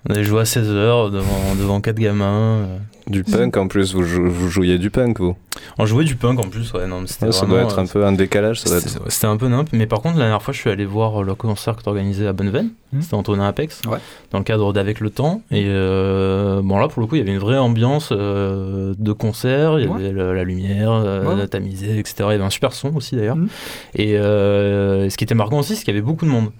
[0.08, 2.66] On avait joué à 16h devant, devant 4 gamins.
[3.08, 3.12] Euh.
[3.12, 5.36] Du punk en plus, vous, jou- vous jouiez du punk, vous.
[5.78, 6.86] On jouait du punk en plus, ouais.
[6.86, 8.78] Non, mais c'était Ouais, ça vraiment, doit être un euh, peu un décalage, ça doit
[8.78, 9.00] être.
[9.10, 11.34] C'était un peu nimp, mais par contre, la dernière fois, je suis allé voir le
[11.34, 12.70] concert que tu organisé à Bonneveine.
[12.92, 13.02] Mhm.
[13.02, 13.98] C'était Antonin Apex, Ouais.
[14.30, 15.42] dans le cadre d'Avec le Temps.
[15.50, 19.12] Et euh, bon, là, pour le coup, il y avait une vraie ambiance euh, de
[19.12, 19.78] concert.
[19.80, 21.48] Il y avait la lumière euh, Ouais, ouais.
[21.48, 22.14] tamisée, etc.
[22.20, 23.36] Il y avait un super son aussi, d'ailleurs.
[23.36, 23.48] Mhm.
[23.94, 26.50] Et euh, ce qui était marquant aussi, c'est qu'il y avait beaucoup de monde.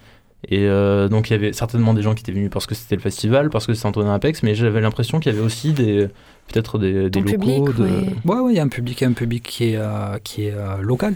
[0.49, 2.94] Et euh, donc, il y avait certainement des gens qui étaient venus parce que c'était
[2.94, 6.07] le festival, parce que c'était Antonin Apex, mais j'avais l'impression qu'il y avait aussi des
[6.49, 7.32] peut-être des, des locaux.
[7.32, 7.84] public, de...
[7.84, 8.14] ouais.
[8.24, 10.78] Ouais, ouais, il y a un public, un public qui est, euh, qui est euh,
[10.80, 11.14] local,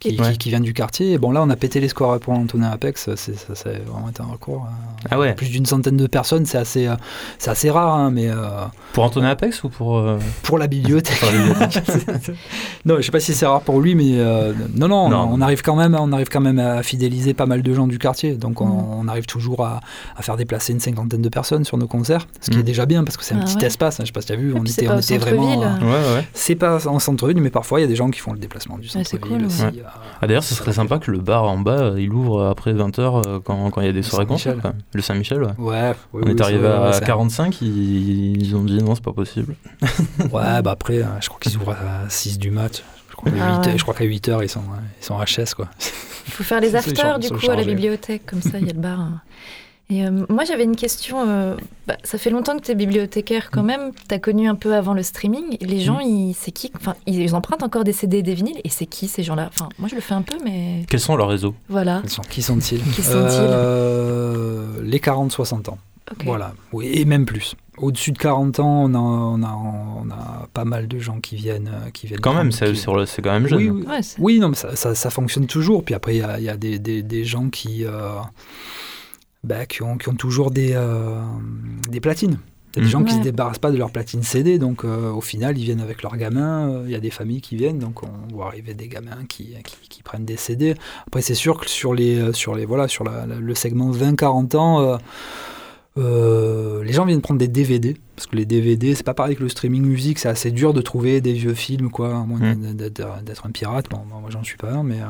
[0.00, 0.34] qui, Ouais.
[0.36, 1.12] qui vient du quartier.
[1.12, 3.10] Et bon, là, on a pété les scores pour Antonin Apex.
[3.16, 4.66] C'est, ça, ça a vraiment été un recours.
[4.66, 5.34] euh, Ah ouais.
[5.34, 6.96] Plus d'une centaine de personnes, c'est assez, euh,
[7.38, 8.36] c'est assez rare, hein, mais euh,
[8.94, 9.98] Pour Antonin Apex ou pour.
[9.98, 11.20] euh, pour la bibliothèque?
[11.20, 11.82] pour la bibliothèque
[12.86, 15.28] non, je sais pas si c'est rare pour lui, mais euh, non, non, Non.
[15.32, 17.98] On, arrive quand même, on arrive quand même à fidéliser pas mal de gens du
[17.98, 18.34] quartier.
[18.36, 18.84] Donc, on, Mm.
[19.00, 19.80] on arrive toujours à,
[20.16, 22.60] à faire déplacer une cinquantaine de personnes sur nos concerts, ce qui Mm.
[22.60, 23.66] est déjà bien parce que c'est un Ah petit ouais.
[23.66, 24.00] espace.
[24.00, 25.42] hein, je sais pas si tu as vu, Et on était, pas on était vraiment.
[25.54, 25.88] centre-ville.
[25.88, 26.28] euh, Ouais, ouais.
[26.32, 28.78] c'est pas en centre-ville, mais parfois il y a des gens qui font le déplacement
[28.78, 29.62] du c'est centre-ville cool, aussi.
[29.96, 32.72] Euh, Ah, D'ailleurs, ce serait sympa que le bar en bas, euh, il ouvre après
[32.72, 34.56] 20h quand quand il y a des soirées concerts.
[34.92, 35.52] Le Saint-Michel, ouais.
[35.58, 39.04] Ouais, oui, On oui, est arrivé à c'est- 45, ils, ils ont dit non, c'est
[39.04, 39.54] pas possible.
[40.32, 42.82] Ouais, bah après, euh, je crois qu'ils ouvrent à 6 du mat.
[43.10, 43.78] Je crois qu'à Ah 8, ouais.
[43.78, 44.62] je crois qu'à 8 heures, ils sont,
[45.00, 45.68] ils sont HS, quoi.
[46.26, 48.26] Il faut faire les afters, du coup, à la bibliothèque.
[48.26, 48.98] Comme ça, il y a le bar.
[49.90, 51.24] Et euh, moi, j'avais une question.
[51.26, 53.90] euh, bah, ça fait longtemps que tu es bibliothécaire quand même.
[54.08, 55.56] Tu as connu un peu avant le streaming.
[55.60, 58.60] Les gens, ils, c'est qui Enfin, ils, empruntent encore des CD et des vinyles.
[58.64, 59.50] Et c'est qui ces gens-là?
[59.52, 61.54] Enfin, moi, je le fais un peu, mais Quels sont leurs réseaux?
[61.68, 62.02] Voilà.
[62.04, 62.82] Qui sont- Qui sont-ils?
[62.82, 63.38] Qui sont-ils?
[63.40, 65.78] Euh, Les 40-60 ans.
[66.24, 67.54] Voilà, oui, et même plus.
[67.78, 69.56] Au-dessus de 40 ans, on a, on, a,
[70.04, 71.70] on a pas mal de gens qui viennent.
[71.94, 73.58] Qui viennent Quand même, c'est qui- c'est- c'est quand même jeune.
[73.58, 73.84] Oui, oui.
[73.86, 75.84] Ouais, Oui, non, mais ça, ça, ça fonctionne toujours.
[75.84, 78.18] Puis après, il y a, il y a des, des, des gens qui, euh,
[79.44, 81.20] bah, qui, ont, qui ont toujours des, euh,
[81.88, 82.38] des platines.
[82.76, 82.90] Il y a des Mhm.
[82.92, 83.18] gens qui Ouais.
[83.18, 86.16] se débarrassent pas de leur platine CD, donc euh, au final, ils viennent avec leurs
[86.16, 86.70] gamins.
[86.70, 89.54] euh, Il y a des familles qui viennent, donc on voit arriver des gamins qui,
[89.64, 90.76] qui, qui prennent des CD.
[91.08, 94.54] Après, c'est sûr que sur, les, sur, les, voilà, sur la- la- le segment 20-40
[94.54, 94.96] ans, euh,
[95.98, 97.96] euh, les gens viennent prendre des DVD.
[98.14, 100.80] Parce que les DVD, c'est pas pareil que le streaming musique, c'est assez dur de
[100.82, 102.74] trouver des vieux films, quoi, à moins Mm.
[102.74, 103.86] d'être d'être un pirate.
[103.90, 105.00] Bon, moi, j'en suis pas un, mais.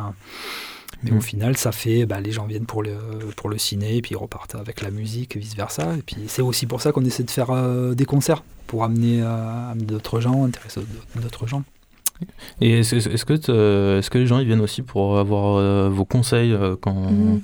[1.02, 1.16] Euh, mais Mm.
[1.18, 2.96] au final, ça fait, bah, les gens viennent pour le,
[3.36, 5.96] pour le ciné, et puis ils repartent avec la musique, et vice-versa.
[5.96, 9.22] Et puis c'est aussi pour ça qu'on essaie de faire euh, des concerts, pour amener,
[9.22, 10.80] euh, amener d'autres gens, intéresser
[11.20, 11.62] d'autres gens.
[12.60, 16.04] Et est-ce que, te- est-ce que les gens ils viennent aussi pour avoir euh, vos
[16.04, 17.40] conseils euh, quand Mhm.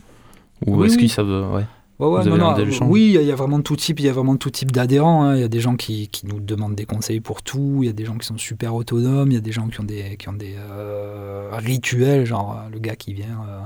[0.66, 1.00] ou Oui, est-ce oui.
[1.02, 1.64] qu'ils savent euh, ouais.
[1.98, 4.12] Ouais, non, non, échanges oui, il y a- il vraiment tout type, il y a
[4.12, 5.24] vraiment tout type d'adhérents.
[5.24, 5.34] hein.
[5.36, 7.78] Il y a des gens qui, qui nous demandent des conseils pour tout.
[7.82, 9.30] Il y a des gens qui sont super autonomes.
[9.30, 12.68] Il y a des gens qui ont des, qui ont des euh, rituels, genre euh,
[12.72, 13.60] le gars qui vient, euh,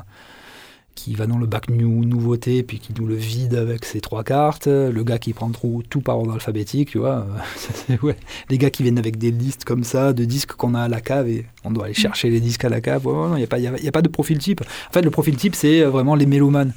[0.94, 4.22] qui va dans le bac nou- nouveauté, puis qui nous le vide avec ses trois
[4.22, 4.66] cartes.
[4.68, 7.26] Le gars qui prend trop, tout par ordre alphabétique, tu vois.
[7.90, 8.16] euh, ouais.
[8.48, 11.00] Les gars qui viennent avec des listes comme ça de disques qu'on a à la
[11.00, 13.06] cave et on doit aller chercher les disques à la cave.
[13.06, 14.08] Ouais, ouais, non, Il n'y a, pas- il y a, il y a pas de
[14.08, 14.60] profil type.
[14.88, 16.72] En fait, le profil type, c'est euh, vraiment les mélomanes.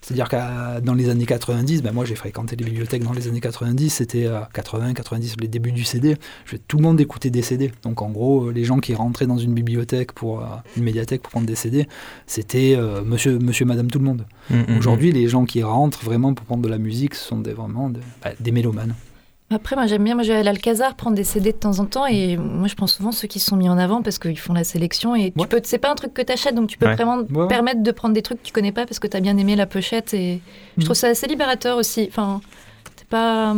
[0.00, 3.40] C'est-à-dire que dans les années 90, ben moi j'ai fréquenté les bibliothèques dans les années
[3.40, 6.16] 90, c'était euh, 80, 90, les débuts du CD.
[6.44, 7.72] Je- tout le monde écoutait des CD.
[7.82, 10.46] Donc en gros, euh, les gens qui rentraient dans une bibliothèque pour euh,
[10.76, 11.86] une médiathèque pour prendre des CD,
[12.26, 14.24] c'était euh, monsieur, monsieur, madame, tout le monde.
[14.50, 14.78] Mhm, mhm.
[14.78, 17.90] Aujourd'hui, les gens qui rentrent vraiment pour prendre de la musique, ce sont des, vraiment
[17.90, 18.94] de- bah, des mélomanes.
[19.50, 20.14] Après, moi, j'aime bien.
[20.14, 22.06] Moi, je vais à l'Alcazar prendre des CD de temps en temps.
[22.06, 24.64] Et moi, je prends souvent ceux qui sont mis en avant parce qu'ils font la
[24.64, 25.16] sélection.
[25.16, 25.46] Et tu Ouais.
[25.46, 26.94] peux, c'est pas un truc que tu achètes, donc tu peux Ouais.
[26.96, 29.20] vraiment Ouais, permettre de prendre des trucs que tu connais pas parce que tu as
[29.20, 30.12] bien aimé la pochette.
[30.12, 30.40] Et
[30.76, 30.84] je Mhm.
[30.84, 32.06] trouve ça assez libérateur aussi.
[32.10, 32.42] Enfin,
[32.96, 33.54] c'est pas.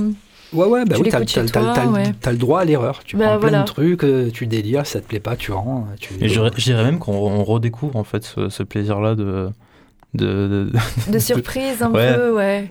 [0.52, 2.12] Ouais, ouais, bah Tu oui, t'as, t'as- t'as- t'as le- ouais.
[2.20, 3.02] t'as le droit à l'erreur.
[3.04, 3.60] Tu Bah, prends plein voilà.
[3.62, 5.86] de trucs, euh, tu délires, ça te plaît pas, tu rends.
[6.00, 6.14] Tu...
[6.20, 9.50] Et je dirais- je dirais même qu'on on redécouvre en fait ce, ce plaisir-là de,
[10.14, 10.70] de,
[11.06, 12.14] de- De surprise un Ouais.
[12.14, 12.70] peu, ouais.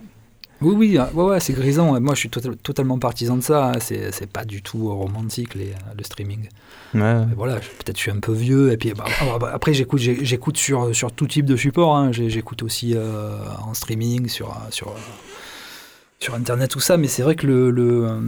[0.61, 1.99] Oui, oui, euh, ouais, ouais, c'est grisant.
[2.01, 3.71] Moi, je suis total- totalement partisan de ça.
[3.71, 3.79] hein.
[3.79, 6.49] C'est, pas du tout romantique, les, le streaming.
[6.93, 7.15] Ouais.
[7.37, 8.71] Voilà, je- peut-être je suis un peu vieux.
[8.71, 11.95] Et puis bah, ah, bah, après, j'écoute, sur, sur tout type de support.
[11.95, 12.11] hein.
[12.11, 14.93] J'écoute aussi euh, en streaming, sur, sur,
[16.19, 16.97] sur Internet, tout ça.
[16.97, 18.19] Mais c'est vrai que le, le, euh,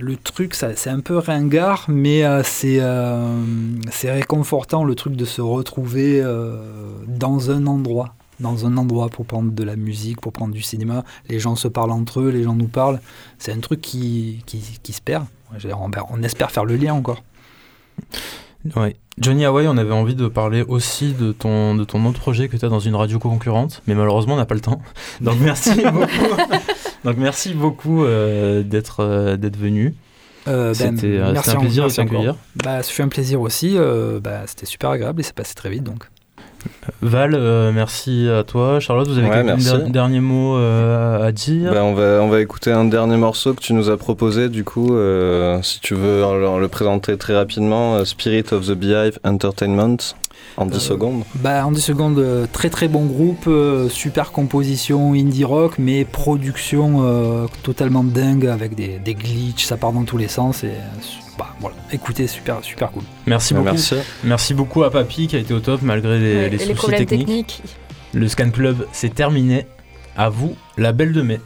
[0.00, 3.42] le truc, c'est un peu ringard, mais euh, c'est, euh,
[4.04, 6.22] réconfortant le truc de se retrouver
[7.08, 8.14] dans un endroit.
[8.42, 11.04] Dans un endroit pour prendre de la musique, pour prendre du cinéma.
[11.28, 13.00] Les gens se parlent entre eux, les gens nous parlent.
[13.38, 15.24] C'est un truc qui, qui, qui se perd.
[15.74, 17.22] On, on espère faire le lien encore.
[18.76, 18.96] Ouais.
[19.18, 22.56] Johnny Hawaii, on avait envie de parler aussi de ton, de ton autre projet que
[22.56, 24.80] tu as dans une radio concurrente, mais malheureusement on n'a pas le temps.
[25.20, 26.42] Donc merci beaucoup.
[27.04, 29.94] Donc merci beaucoup euh, d'être euh, d'être venu.
[30.48, 32.36] Euh, ben, C'était euh, un plaisir de t'accueillir.
[32.56, 33.76] Bah, ça fait un plaisir aussi.
[34.22, 36.08] bah, c'était super agréable et c'est passé très vite donc.
[37.00, 38.80] Val, euh, merci à toi.
[38.80, 41.72] Charlotte, vous avez Ouais, quelques derniers mots euh, à dire?
[41.72, 44.64] Bah, on, va, on va écouter un dernier morceau que tu nous as proposé, du
[44.64, 49.96] coup, euh, si tu veux alors, le présenter très rapidement, Spirit of the Beehive Entertainment,
[50.56, 51.22] en 10 Euh, secondes.
[51.36, 56.04] Bah, en 10 secondes, euh, très très bon groupe, euh, super composition indie rock, mais
[56.04, 60.72] production euh, totalement dingue avec des, des glitches, ça part dans tous les sens et
[61.38, 63.02] bah, voilà, écoutez, super super cool.
[63.26, 63.64] Merci beaucoup.
[63.66, 63.94] Merci.
[64.24, 66.74] Merci beaucoup à Papy qui a été au top malgré les, Ouais, les soucis les
[66.74, 67.26] problèmes techniques.
[67.46, 67.62] techniques.
[68.12, 69.66] Le Scan Club, c'est terminé.
[70.14, 71.40] À vous, la belle de mai.